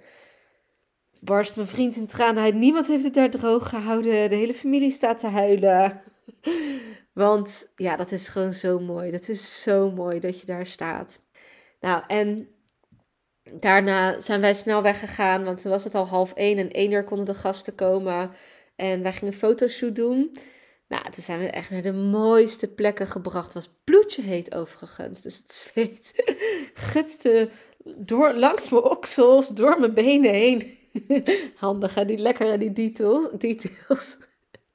[1.19, 2.53] barst mijn vriend in tranen uit.
[2.53, 4.29] Niemand heeft het daar droog gehouden.
[4.29, 6.01] De hele familie staat te huilen.
[7.13, 9.11] Want ja, dat is gewoon zo mooi.
[9.11, 11.21] Dat is zo mooi dat je daar staat.
[11.79, 12.47] Nou, en
[13.59, 15.43] daarna zijn wij snel weggegaan.
[15.43, 16.57] Want toen was het al half één.
[16.57, 18.31] En één uur konden de gasten komen.
[18.75, 20.37] En wij gingen een fotoshoot doen.
[20.93, 23.53] Nou, toen zijn we echt naar de mooiste plekken gebracht.
[23.53, 25.21] Was bloedje heet overigens.
[25.21, 26.13] Dus het zweet
[26.91, 27.49] gutste
[27.95, 30.77] door, langs mijn oksels, door mijn benen heen.
[31.55, 33.27] Handig hè, die lekkere die details.
[33.37, 34.17] details.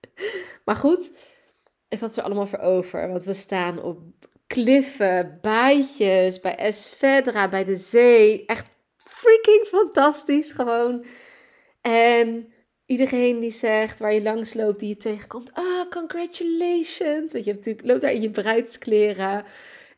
[0.64, 1.11] maar goed,
[1.88, 3.09] ik had er allemaal voor over.
[3.09, 4.00] Want we staan op
[4.46, 8.46] kliffen, baaitjes, bij Esvedra, bij de zee.
[8.46, 11.04] Echt freaking fantastisch gewoon.
[11.81, 12.52] En
[12.88, 15.53] iedereen die zegt waar je langs loopt, die je tegenkomt.
[15.53, 17.33] Ah, congratulations.
[17.33, 19.44] Want je natuurlijk, loopt daar in je bruidskleren.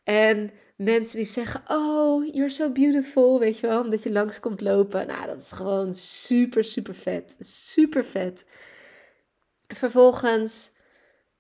[0.05, 4.61] En mensen die zeggen, oh, you're so beautiful, weet je wel, omdat je langs komt
[4.61, 5.07] lopen.
[5.07, 7.37] Nou, dat is gewoon super, super vet.
[7.41, 8.47] Super vet.
[9.67, 10.71] Vervolgens,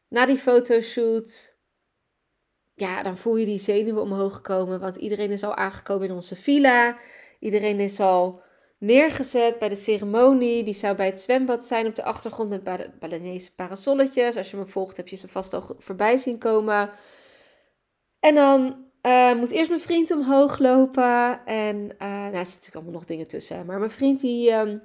[0.08, 1.54] na die fotoshoot,
[2.74, 6.36] ja, dan voel je die zenuwen omhoog komen, want iedereen is al aangekomen in onze
[6.36, 6.98] villa.
[7.38, 8.42] Iedereen is al
[8.80, 10.64] neergezet bij de ceremonie.
[10.64, 14.36] Die zou bij het zwembad zijn op de achtergrond met Balinese parasolletjes.
[14.36, 16.90] Als je me volgt, heb je ze vast al voorbij zien komen.
[18.20, 21.46] En dan uh, moet eerst mijn vriend omhoog lopen.
[21.46, 23.66] En uh, nou, er zitten natuurlijk allemaal nog dingen tussen.
[23.66, 24.82] Maar mijn vriend die, um,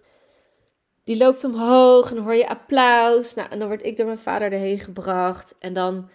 [1.04, 3.34] die loopt omhoog en dan hoor je applaus.
[3.34, 5.56] Nou, en dan word ik door mijn vader erheen gebracht.
[5.60, 6.10] En dan,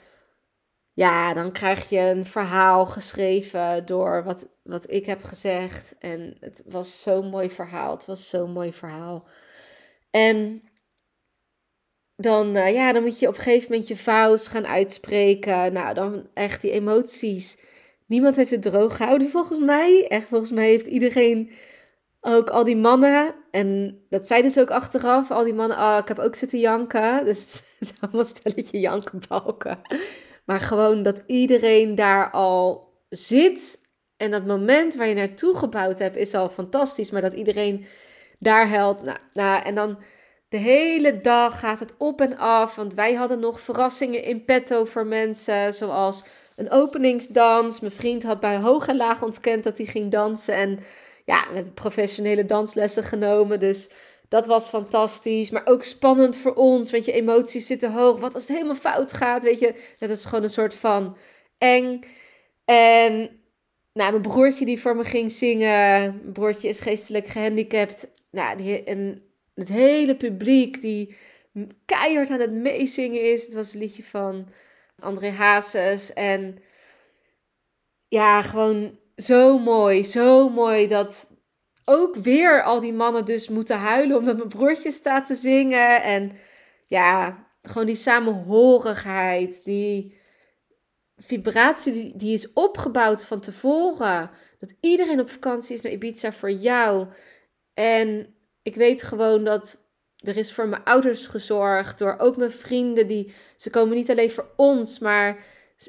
[1.00, 5.94] ja, dan krijg je een verhaal geschreven door wat, wat ik heb gezegd.
[5.98, 7.90] En het was zo'n mooi verhaal.
[7.90, 9.28] Het was zo'n mooi verhaal.
[10.10, 10.62] En
[12.16, 15.72] dan, uh, ja, dan moet je op een gegeven moment je vows gaan uitspreken.
[15.72, 17.56] Nou, dan echt die emoties
[18.10, 20.06] Niemand heeft het droog gehouden volgens mij.
[20.08, 21.50] Echt, volgens mij heeft iedereen,
[22.20, 26.08] ook al die mannen, en dat zeiden ze ook achteraf, al die mannen, oh, ik
[26.08, 27.24] heb ook zitten janken.
[27.24, 29.80] Dus het allemaal stelletje jankenbalken.
[30.50, 33.80] Maar gewoon dat iedereen daar al zit.
[34.16, 37.10] En dat moment waar je naartoe gebouwd hebt, is al fantastisch.
[37.10, 37.86] Maar dat iedereen
[38.38, 39.02] daar helpt.
[39.02, 39.98] Nou, nou, en dan
[40.48, 42.74] de hele dag gaat het op en af.
[42.74, 45.74] Want wij hadden nog verrassingen in petto voor mensen.
[45.74, 46.24] Zoals
[46.56, 47.80] een openingsdans.
[47.80, 50.54] Mijn vriend had bij hoog en laag ontkend dat hij ging dansen.
[50.54, 50.78] En
[51.24, 53.60] ja, we hebben professionele danslessen genomen.
[53.60, 53.90] Dus
[54.30, 55.50] dat was fantastisch.
[55.50, 58.20] Maar ook spannend voor ons, want je emoties zitten hoog.
[58.20, 59.94] Wat als het helemaal fout gaat, weet je.
[59.98, 61.16] Dat is gewoon een soort van
[61.58, 62.00] eng.
[62.64, 63.12] En
[63.92, 66.00] nou, mijn broertje die voor me ging zingen.
[66.22, 68.10] Mijn broertje is geestelijk gehandicapt.
[68.30, 69.22] Nou, die, en
[69.54, 71.16] het hele publiek die
[71.84, 73.44] keihard aan het meezingen is.
[73.44, 74.48] Het was een liedje van
[74.98, 76.12] André Hazes.
[76.12, 76.58] En
[78.08, 80.04] ja, gewoon zo mooi.
[80.04, 81.39] Zo mooi dat
[81.90, 86.02] ook weer al die mannen dus moeten huilen omdat mijn broertje staat te zingen.
[86.02, 86.32] En
[86.86, 90.18] ja, gewoon die samenhorigheid, die
[91.16, 94.30] vibratie die, die is opgebouwd van tevoren.
[94.58, 97.06] Dat iedereen op vakantie is naar Ibiza voor jou.
[97.74, 103.06] En ik weet gewoon dat er is voor mijn ouders gezorgd, door ook mijn vrienden.
[103.06, 105.44] Die, ze komen niet alleen voor ons, maar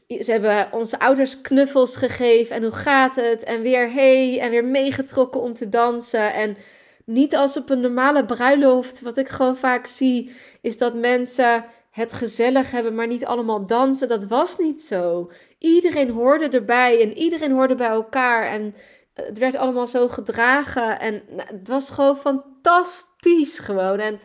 [0.07, 2.55] ze hebben onze ouders knuffels gegeven.
[2.55, 3.43] En hoe gaat het?
[3.43, 6.33] En weer hey, en weer meegetrokken om te dansen.
[6.33, 6.57] En
[7.05, 9.01] niet als op een normale bruiloft.
[9.01, 14.07] Wat ik gewoon vaak zie, is dat mensen het gezellig hebben, maar niet allemaal dansen.
[14.07, 15.31] Dat was niet zo.
[15.57, 18.47] Iedereen hoorde erbij en iedereen hoorde bij elkaar.
[18.47, 18.75] En
[19.13, 20.99] het werd allemaal zo gedragen.
[20.99, 23.99] En nou, het was gewoon fantastisch gewoon.
[23.99, 24.19] En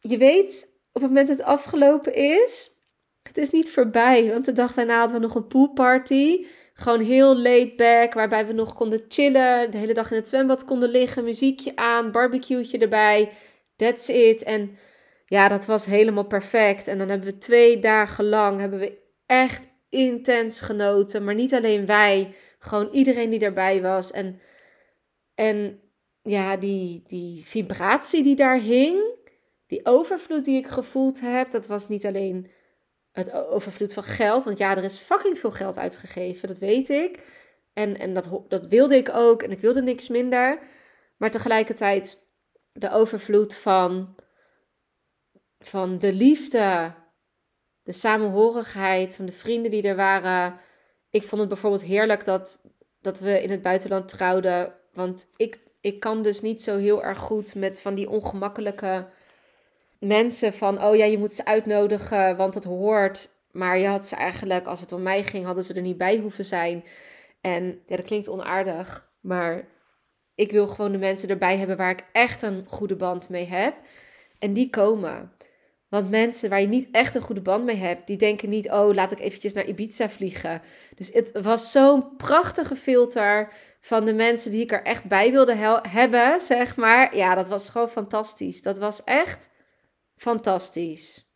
[0.00, 2.73] je weet, op het moment dat het afgelopen is,
[3.28, 4.30] het is niet voorbij.
[4.30, 6.46] Want de dag daarna hadden we nog een poolparty.
[6.72, 9.70] Gewoon heel laid back, waarbij we nog konden chillen.
[9.70, 13.32] De hele dag in het zwembad konden liggen, muziekje aan, barbecueetje erbij.
[13.76, 14.42] That's it.
[14.42, 14.78] En
[15.26, 16.88] ja, dat was helemaal perfect.
[16.88, 21.24] En dan hebben we twee dagen lang, hebben we echt intens genoten.
[21.24, 24.10] Maar niet alleen wij, gewoon iedereen die erbij was.
[24.10, 24.40] En,
[25.34, 25.80] en
[26.22, 29.02] ja, die, die vibratie die daar hing,
[29.66, 32.50] die overvloed die ik gevoeld heb, dat was niet alleen
[33.14, 34.44] het overvloed van geld.
[34.44, 37.42] Want ja, er is fucking veel geld uitgegeven, dat weet ik.
[37.72, 40.58] En, en dat, dat wilde ik ook en ik wilde niks minder.
[41.16, 42.18] Maar tegelijkertijd
[42.72, 44.14] de overvloed van,
[45.58, 46.94] van de liefde,
[47.82, 50.58] de samenhorigheid, van de vrienden die er waren
[51.14, 52.60] ik vond het bijvoorbeeld heerlijk dat,
[53.00, 54.72] dat we in het buitenland trouwden.
[54.92, 59.06] Want ik, ik kan dus niet zo heel erg goed met van die ongemakkelijke
[60.06, 60.82] mensen van...
[60.82, 63.28] oh ja, je moet ze uitnodigen, want het hoort.
[63.50, 66.18] Maar je had ze eigenlijk, als het om mij ging, hadden ze er niet bij
[66.18, 66.84] hoeven zijn.
[67.40, 69.68] En dat klinkt onaardig, maar
[70.34, 73.74] ik wil gewoon de mensen erbij hebben waar ik echt een goede band mee heb.
[74.38, 75.32] En die komen.
[75.88, 78.94] Want mensen waar je niet echt een goede band mee hebt, die denken niet, oh,
[78.94, 80.62] laat ik eventjes naar Ibiza vliegen.
[80.94, 85.80] Dus het was zo'n prachtige filter van de mensen die ik er echt bij wilde
[85.88, 87.16] hebben, zeg maar.
[87.16, 88.62] Ja, dat was gewoon fantastisch.
[88.62, 89.48] Dat was echt
[90.16, 91.28] fantastisch.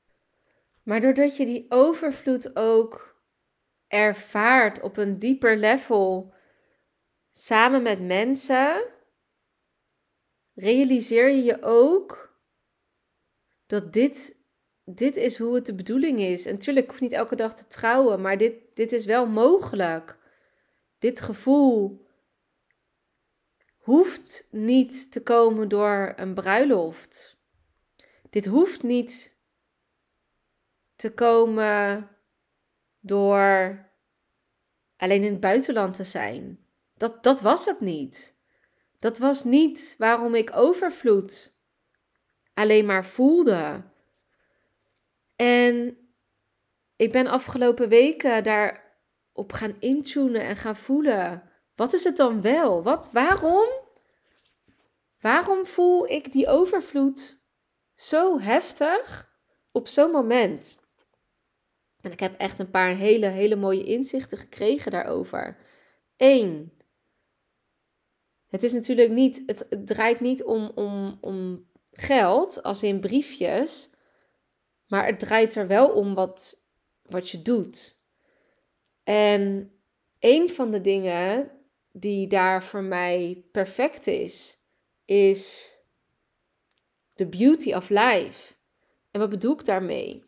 [0.83, 3.23] Maar doordat je die overvloed ook
[3.87, 6.35] ervaart op een dieper level,
[7.31, 8.85] samen met mensen,
[10.55, 12.37] realiseer je je ook
[13.67, 14.37] dat dit
[14.95, 16.47] dit is hoe het de bedoeling is.
[16.47, 20.19] En natuurlijk hoef niet elke dag te trouwen, maar dit, dit is wel mogelijk.
[20.99, 22.07] Dit gevoel
[23.79, 27.38] hoeft niet te komen door een bruiloft.
[28.31, 29.37] Dit hoeft niet
[30.97, 32.09] te komen
[33.01, 33.87] door
[34.97, 36.67] alleen in het buitenland te zijn.
[36.97, 38.37] Dat, dat was het niet.
[38.99, 41.57] Dat was niet waarom ik overvloed
[42.55, 43.83] alleen maar voelde.
[45.37, 45.99] En
[46.97, 51.51] ik ben afgelopen weken daarop gaan intunen en gaan voelen.
[51.75, 52.83] Wat is het dan wel?
[52.83, 53.69] Wat, waarom?
[55.21, 57.38] Waarom voel ik die overvloed
[57.99, 59.33] zo heftig
[59.73, 60.79] op zo'n moment?
[62.01, 65.57] En ik heb echt een paar hele, hele mooie inzichten gekregen daarover.
[66.17, 66.73] Eén,
[68.49, 73.91] het is natuurlijk niet, het, draait niet om, om, om geld, als in briefjes,
[74.87, 76.65] maar het draait er wel om wat,
[77.03, 78.01] wat je doet.
[79.03, 79.73] En
[80.19, 81.51] een van de dingen
[81.93, 84.59] die daar voor mij perfect is,
[85.05, 85.73] is
[87.19, 88.55] the beauty of life.
[89.11, 90.25] En wat bedoel ik daarmee?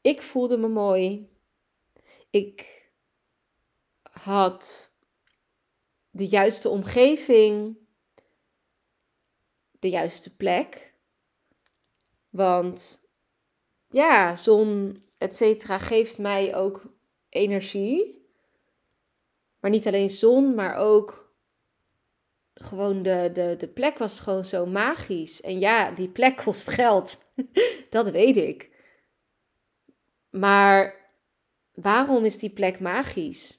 [0.00, 1.28] Ik voelde me mooi.
[2.30, 2.88] Ik
[4.00, 4.90] had
[6.10, 7.76] de juiste omgeving,
[9.78, 10.94] de juiste plek.
[12.30, 13.08] Want
[13.88, 16.82] ja, zon, et cetera, geeft mij ook
[17.28, 18.28] energie.
[19.60, 21.29] Maar niet alleen zon, maar ook
[22.62, 25.40] gewoon de, de, de plek was gewoon zo magisch.
[25.40, 27.18] En ja, die plek kost geld.
[27.90, 28.70] dat weet ik.
[30.30, 31.08] Maar
[31.72, 33.58] waarom is die plek magisch?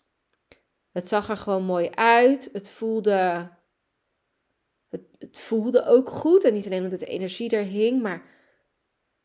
[0.92, 2.50] Het zag er gewoon mooi uit.
[2.54, 3.50] Het voelde,
[4.90, 6.44] het, het voelde ook goed.
[6.44, 8.26] En niet alleen omdat de energie er hing, maar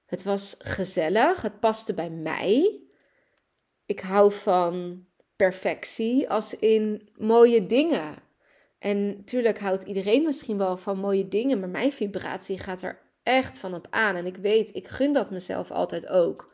[0.07, 1.43] het was gezellig.
[1.43, 2.81] Het paste bij mij.
[3.87, 8.26] Ik hou van perfectie als in mooie dingen.
[8.87, 13.59] En natuurlijk houdt iedereen misschien wel van mooie dingen, maar mijn vibratie gaat er echt
[13.59, 14.16] van op aan.
[14.16, 16.53] En ik weet, ik gun dat mezelf altijd ook.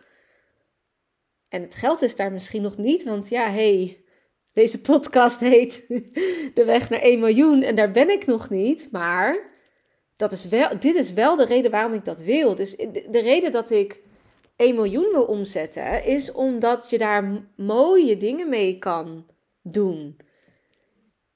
[1.49, 4.05] En het geld is daar misschien nog niet, want ja, hey,
[4.53, 5.85] deze podcast heet
[6.55, 8.89] De weg naar 1 miljoen en daar ben ik nog niet.
[8.91, 9.51] Maar
[10.17, 12.55] dat is wel, dit is wel de reden waarom ik dat wil.
[12.55, 12.77] Dus
[13.11, 14.03] de reden dat ik
[14.57, 19.27] 1 miljoen wil omzetten, is omdat je daar mooie dingen mee kan
[19.63, 20.31] doen.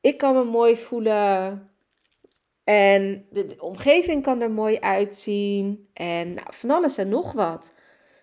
[0.06, 1.70] Ik kan me mooi voelen.
[2.64, 5.88] En de, omgeving kan er mooi uitzien.
[5.92, 7.72] En nou, van alles en nog wat.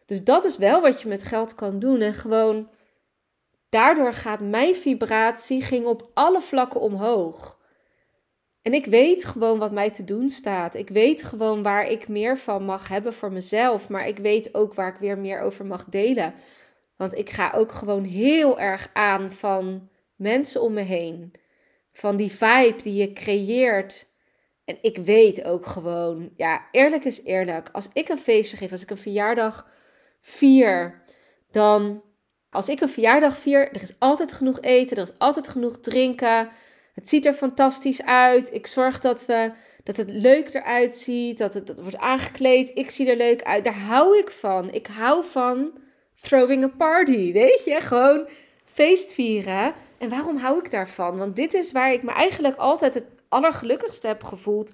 [0.05, 2.01] Dus dat is wel wat je met geld kan doen.
[2.01, 2.69] En gewoon
[3.69, 7.59] daardoor gaat mijn vibratie ging op alle vlakken omhoog.
[8.61, 10.75] En ik weet gewoon wat mij te doen staat.
[10.75, 13.89] Ik weet gewoon waar ik meer van mag hebben voor mezelf.
[13.89, 16.33] Maar ik weet ook waar ik weer meer over mag delen.
[16.95, 21.33] Want ik ga ook gewoon heel erg aan van mensen om me heen.
[21.93, 24.08] Van die vibe die je creëert.
[24.65, 27.69] En ik weet ook gewoon, ja, eerlijk is eerlijk.
[27.71, 29.67] Als ik een feestje geef, als ik een verjaardag
[30.19, 31.03] vier,
[31.51, 32.03] dan
[32.49, 36.49] als ik een verjaardag vier, er is altijd genoeg eten, er is altijd genoeg drinken.
[36.93, 38.53] Het ziet er fantastisch uit.
[38.53, 39.51] Ik zorg dat, we,
[39.84, 42.71] dat het leuk eruit ziet, dat het, dat wordt aangekleed.
[42.73, 43.63] Ik zie er leuk uit.
[43.63, 44.71] Daar hou ik van.
[44.71, 45.77] Ik hou van
[46.21, 47.82] throwing a party, weet je?
[47.82, 48.27] Gewoon
[48.73, 49.73] feest vieren.
[49.97, 51.17] En waarom hou ik daarvan?
[51.17, 54.71] Want dit is waar ik me eigenlijk altijd het allergelukkigste heb gevoeld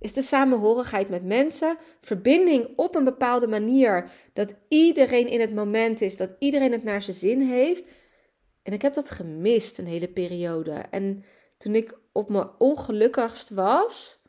[0.00, 6.00] is de samenhorigheid met mensen, verbinding op een bepaalde manier, dat iedereen in het moment
[6.00, 7.86] is, dat iedereen het naar zijn zin heeft.
[8.62, 10.72] En ik heb dat gemist een hele periode.
[10.72, 11.24] En
[11.56, 14.22] toen ik op mijn ongelukkigst was,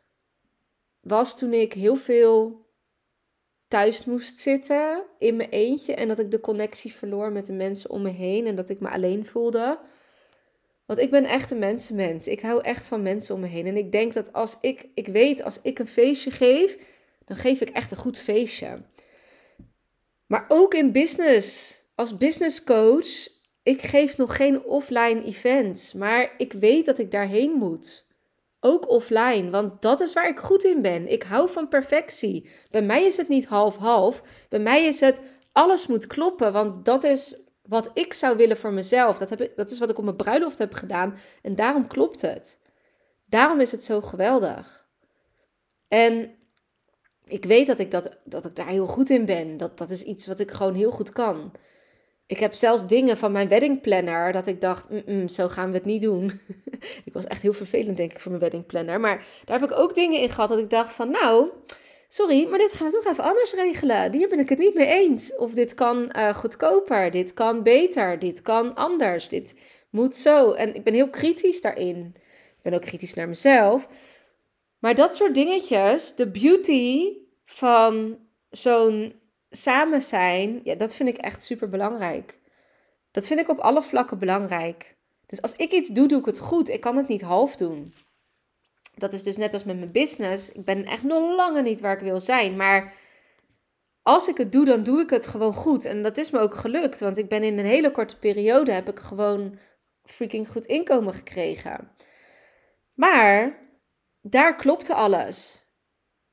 [1.01, 2.65] was toen ik heel veel
[3.69, 7.89] thuis moest zitten in mijn eentje en dat ik de connectie verloor met de mensen
[7.89, 9.79] om me heen en dat ik me alleen voelde.
[10.85, 12.27] Want ik ben echt een mensenmens.
[12.27, 13.65] Ik hou echt van mensen om me heen.
[13.65, 16.77] En ik denk dat als ik, ik weet, als ik een feestje geef,
[17.25, 18.77] dan geef ik echt een goed feestje.
[20.25, 23.27] Maar ook in business, als business coach,
[23.63, 25.93] ik geef nog geen offline events.
[25.93, 28.07] Maar ik weet dat ik daarheen moet.
[28.59, 31.11] Ook offline, want dat is waar ik goed in ben.
[31.11, 32.49] Ik hou van perfectie.
[32.69, 34.23] Bij mij is het niet half-half.
[34.49, 35.19] Bij mij is het
[35.51, 39.17] alles moet kloppen, want dat is wat ik zou willen voor mezelf.
[39.17, 41.17] Dat, heb ik, dat is wat ik op mijn bruiloft heb gedaan.
[41.41, 42.59] En daarom klopt het.
[43.25, 44.87] Daarom is het zo geweldig.
[45.87, 46.31] En
[47.25, 49.57] ik weet dat ik, dat, dat ik daar heel goed in ben.
[49.57, 51.51] Dat, dat is iets wat ik gewoon heel goed kan.
[52.29, 54.85] Ik heb zelfs dingen van mijn weddingplanner dat ik dacht,
[55.27, 56.31] zo gaan we het niet doen.
[57.05, 58.99] ik was echt heel vervelend, denk ik, voor mijn weddingplanner.
[58.99, 61.49] Maar daar heb ik ook dingen in gehad dat ik dacht van, nou,
[62.07, 64.13] sorry, maar dit gaan we toch even anders regelen.
[64.13, 65.35] Hier ben ik het niet mee eens.
[65.35, 69.55] Of dit kan uh, goedkoper, dit kan beter, dit kan anders, dit
[69.89, 70.51] moet zo.
[70.51, 72.13] En ik ben heel kritisch daarin.
[72.57, 73.87] Ik ben ook kritisch naar mezelf.
[74.79, 77.13] Maar dat soort dingetjes, de beauty
[77.43, 78.17] van
[78.49, 79.18] zo'n
[79.49, 82.39] samen zijn, ja, dat vind ik echt super belangrijk.
[83.11, 84.97] Dat vind ik op alle vlakken belangrijk.
[85.25, 86.69] Dus als ik iets doe, doe ik het goed.
[86.69, 87.93] Ik kan het niet half doen.
[88.95, 90.51] Dat is dus net als met mijn business.
[90.51, 92.55] Ik ben echt nog langer niet waar ik wil zijn.
[92.55, 92.93] Maar
[94.01, 95.85] als ik het doe, dan doe ik het gewoon goed.
[95.85, 96.99] En dat is me ook gelukt.
[96.99, 99.59] Want ik ben in een hele korte periode heb ik gewoon
[100.03, 101.91] freaking goed inkomen gekregen.
[102.93, 103.59] Maar
[104.21, 105.67] daar klopte alles.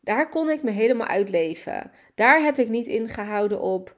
[0.07, 1.91] Daar kon ik me helemaal uitleven.
[2.15, 3.97] Daar heb ik niet ingehouden op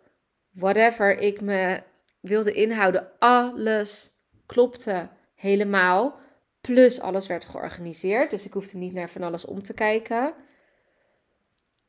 [0.51, 1.83] whatever ik me
[2.21, 3.19] wilde inhouden.
[3.19, 4.11] Alles
[4.47, 6.19] klopte helemaal.
[6.61, 8.31] Plus alles werd georganiseerd.
[8.31, 10.35] Dus ik hoefde niet naar van alles om te kijken.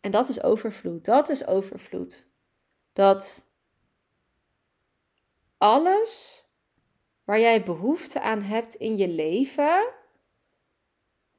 [0.02, 1.06] En dat is overvloed.
[1.06, 2.28] Dat is overvloed.
[2.94, 3.46] Dat
[5.58, 6.46] alles
[7.24, 9.88] waar jij behoefte aan hebt in je leven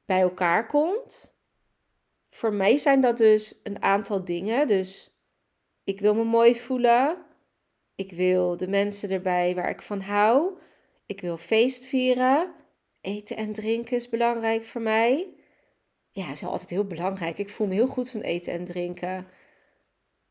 [0.05, 1.30] bij elkaar komt.
[2.31, 4.67] Voor mij zijn dat dus een aantal dingen.
[4.67, 5.15] Dus
[5.83, 7.17] ik wil me mooi voelen.
[7.95, 10.59] Ik wil de mensen erbij waar ik van hou.
[11.05, 12.53] Ik wil feest vieren.
[13.01, 15.33] Eten en drinken is belangrijk voor mij.
[16.11, 17.37] Ja, is altijd heel belangrijk.
[17.37, 19.27] Ik voel me heel goed van eten en drinken.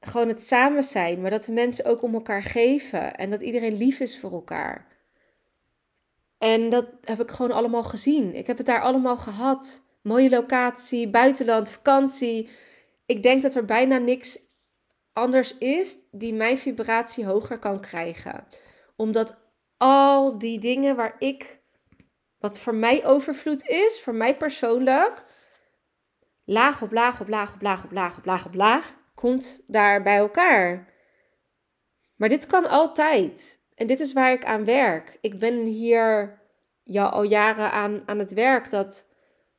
[0.00, 3.76] Gewoon het samen zijn, maar dat de mensen ook om elkaar geven en dat iedereen
[3.76, 4.86] lief is voor elkaar.
[6.38, 8.34] En dat heb ik gewoon allemaal gezien.
[8.34, 9.89] Ik heb het daar allemaal gehad.
[10.02, 12.50] Mooie locatie, buitenland, vakantie.
[13.06, 14.38] Ik denk dat er bijna niks
[15.12, 18.46] anders is die mijn vibratie hoger kan krijgen.
[18.96, 19.36] Omdat
[19.76, 21.60] al die dingen waar ik,
[22.38, 25.24] wat voor mij overvloed is, voor mij persoonlijk,
[26.44, 30.02] laag op laag op laag op laag op laag op laag op laag, komt daar
[30.02, 30.88] bij elkaar.
[32.16, 33.58] Maar dit kan altijd.
[33.74, 35.18] En dit is waar ik aan werk.
[35.20, 36.40] Ik ben hier
[36.82, 39.09] ja, al jaren aan, aan het werk dat,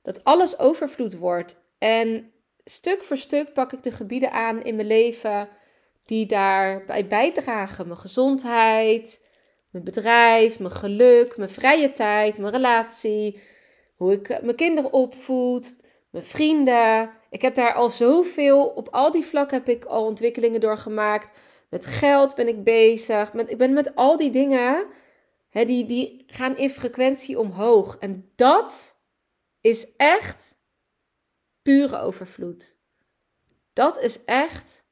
[0.02, 1.56] dat alles overvloed wordt.
[1.78, 2.32] En
[2.64, 5.50] stuk voor stuk pak ik de gebieden aan in mijn leven
[6.06, 7.88] die daarbij bijdragen.
[7.88, 9.26] Mijn gezondheid,
[9.70, 13.42] mijn bedrijf, mijn geluk, mijn vrije tijd, mijn relatie,
[13.96, 15.76] hoe ik mijn kinderen opvoed,
[16.10, 17.12] mijn vrienden.
[17.30, 21.38] Ik heb daar al zoveel, op al die vlakken heb ik al ontwikkelingen doorgemaakt.
[21.70, 23.34] Met geld ben ik bezig.
[23.34, 24.86] Met, ik ben met al die dingen,
[25.50, 27.98] hè, die, die gaan in frequentie omhoog.
[27.98, 29.00] En dat
[29.62, 30.60] is echt
[31.62, 32.80] pure overvloed.
[33.74, 34.86] Dat is echt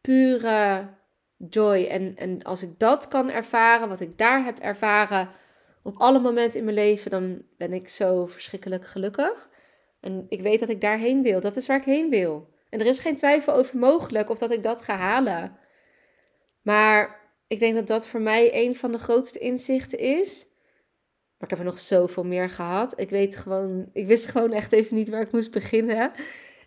[0.00, 0.88] pure
[1.36, 1.84] joy.
[1.84, 5.28] En, en als ik dat kan ervaren, wat ik daar heb ervaren
[5.82, 9.50] op alle momenten in mijn leven, dan ben ik zo verschrikkelijk gelukkig.
[10.00, 11.40] En ik weet dat ik daarheen wil.
[11.40, 12.54] Dat is waar ik heen wil.
[12.70, 15.56] En er is geen twijfel over mogelijk of dat ik dat ga halen.
[16.62, 20.46] Maar ik denk dat dat voor mij een van de grootste inzichten is.
[21.38, 23.00] Maar ik heb er nog zoveel meer gehad.
[23.00, 26.12] Ik weet gewoon, ik wist gewoon echt even niet waar ik moest beginnen.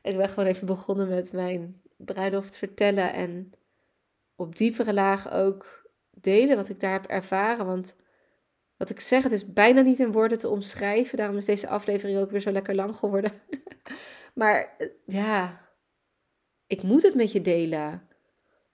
[0.01, 3.13] En ik ben gewoon even begonnen met mijn bruiloft vertellen.
[3.13, 3.53] En
[4.35, 7.65] op diepere laag ook delen wat ik daar heb ervaren.
[7.65, 7.95] Want
[8.77, 11.17] wat ik zeg, het is bijna niet in woorden te omschrijven.
[11.17, 13.31] Daarom is deze aflevering ook weer zo lekker lang geworden.
[14.33, 15.67] maar eh, ja,
[16.67, 18.07] ik moet het met je delen.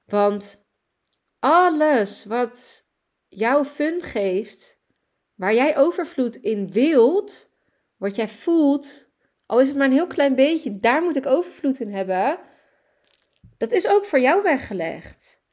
[0.05, 0.67] Want
[1.39, 2.83] alles wat
[3.27, 4.84] jou fun geeft,
[5.35, 7.49] waar jij overvloed in wilt,
[7.97, 9.13] wat jij voelt,
[9.45, 12.39] al is het maar een heel klein beetje, daar moet ik overvloed in hebben.
[13.57, 15.43] Dat is ook voor jou weggelegd.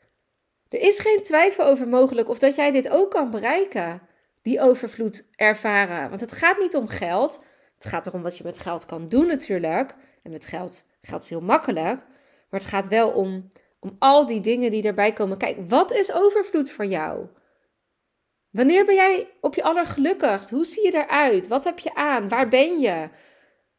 [0.69, 4.03] Er is geen twijfel over mogelijk of dat jij dit ook kan bereiken,
[4.43, 6.09] die overvloed ervaren.
[6.09, 7.45] Want het gaat niet om geld.
[7.75, 9.95] Het gaat erom wat je met geld kan doen natuurlijk.
[10.23, 12.01] En met geld, geld is heel makkelijk.
[12.51, 13.49] Maar het gaat wel om,
[13.81, 15.39] om al die dingen die erbij komen.
[15.39, 17.27] Kijk, wat is overvloed voor jou?
[18.53, 20.51] Wanneer ben jij op je allergelukkigst?
[20.51, 21.49] Hoe zie je eruit?
[21.49, 22.29] Wat heb je aan?
[22.29, 23.09] Waar ben je?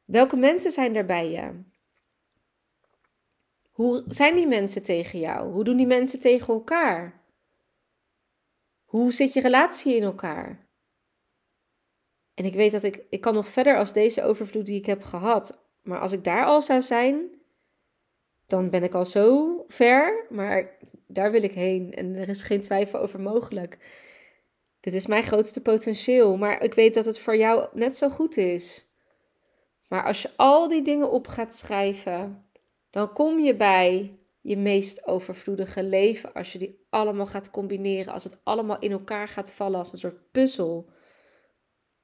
[0.06, 1.62] Welke mensen zijn er bij je?
[3.72, 5.52] Hoe zijn die mensen tegen jou?
[5.52, 7.22] Hoe doen die mensen tegen elkaar?
[8.86, 10.68] Hoe zit je relatie in elkaar?
[12.34, 15.04] En ik weet dat ik, ik kan nog verder als deze overvloed die ik heb
[15.04, 15.60] gehad.
[15.82, 17.30] Maar als ik daar al zou zijn,
[18.48, 20.26] dan ben ik al zo ver.
[20.30, 21.94] Maar daar wil ik heen.
[21.94, 23.78] En er is geen twijfel over mogelijk.
[24.84, 26.38] Dit is mijn grootste potentieel.
[26.38, 28.88] Maar ik weet dat het voor jou net zo goed is.
[29.88, 32.46] Maar als je al die dingen op gaat schrijven,
[32.90, 36.34] dan kom je bij je meest overvloedige leven.
[36.34, 39.98] Als je die allemaal gaat combineren, als het allemaal in elkaar gaat vallen als een
[39.98, 40.90] soort puzzel.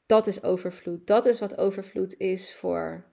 [0.05, 1.07] Dat is overvloed.
[1.07, 3.03] Dat is wat overvloed is voor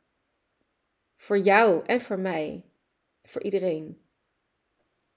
[1.16, 2.64] Voor jou en voor mij.
[3.22, 4.00] Voor iedereen.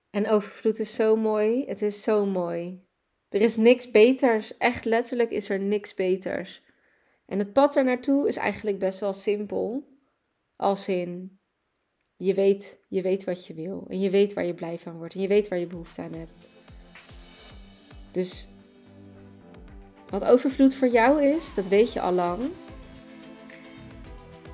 [0.09, 1.65] En overvloed is zo mooi.
[1.65, 2.87] Het is zo mooi.
[3.29, 4.57] Er is niks beters.
[4.57, 6.61] Echt letterlijk is er niks beters.
[7.25, 9.83] En het pad er naartoe is eigenlijk best wel simpel.
[10.55, 11.39] Als in,
[12.15, 13.85] je weet, je weet wat je wil.
[13.89, 15.13] En je weet waar je blij van wordt.
[15.13, 16.31] En je weet waar je behoefte aan hebt.
[18.11, 18.47] Dus
[20.09, 22.41] wat overvloed voor jou is, dat weet je al lang.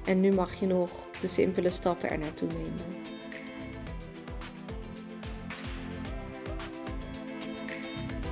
[0.05, 3.14] En nu mag je nog de simpele stappen er naartoe nemen.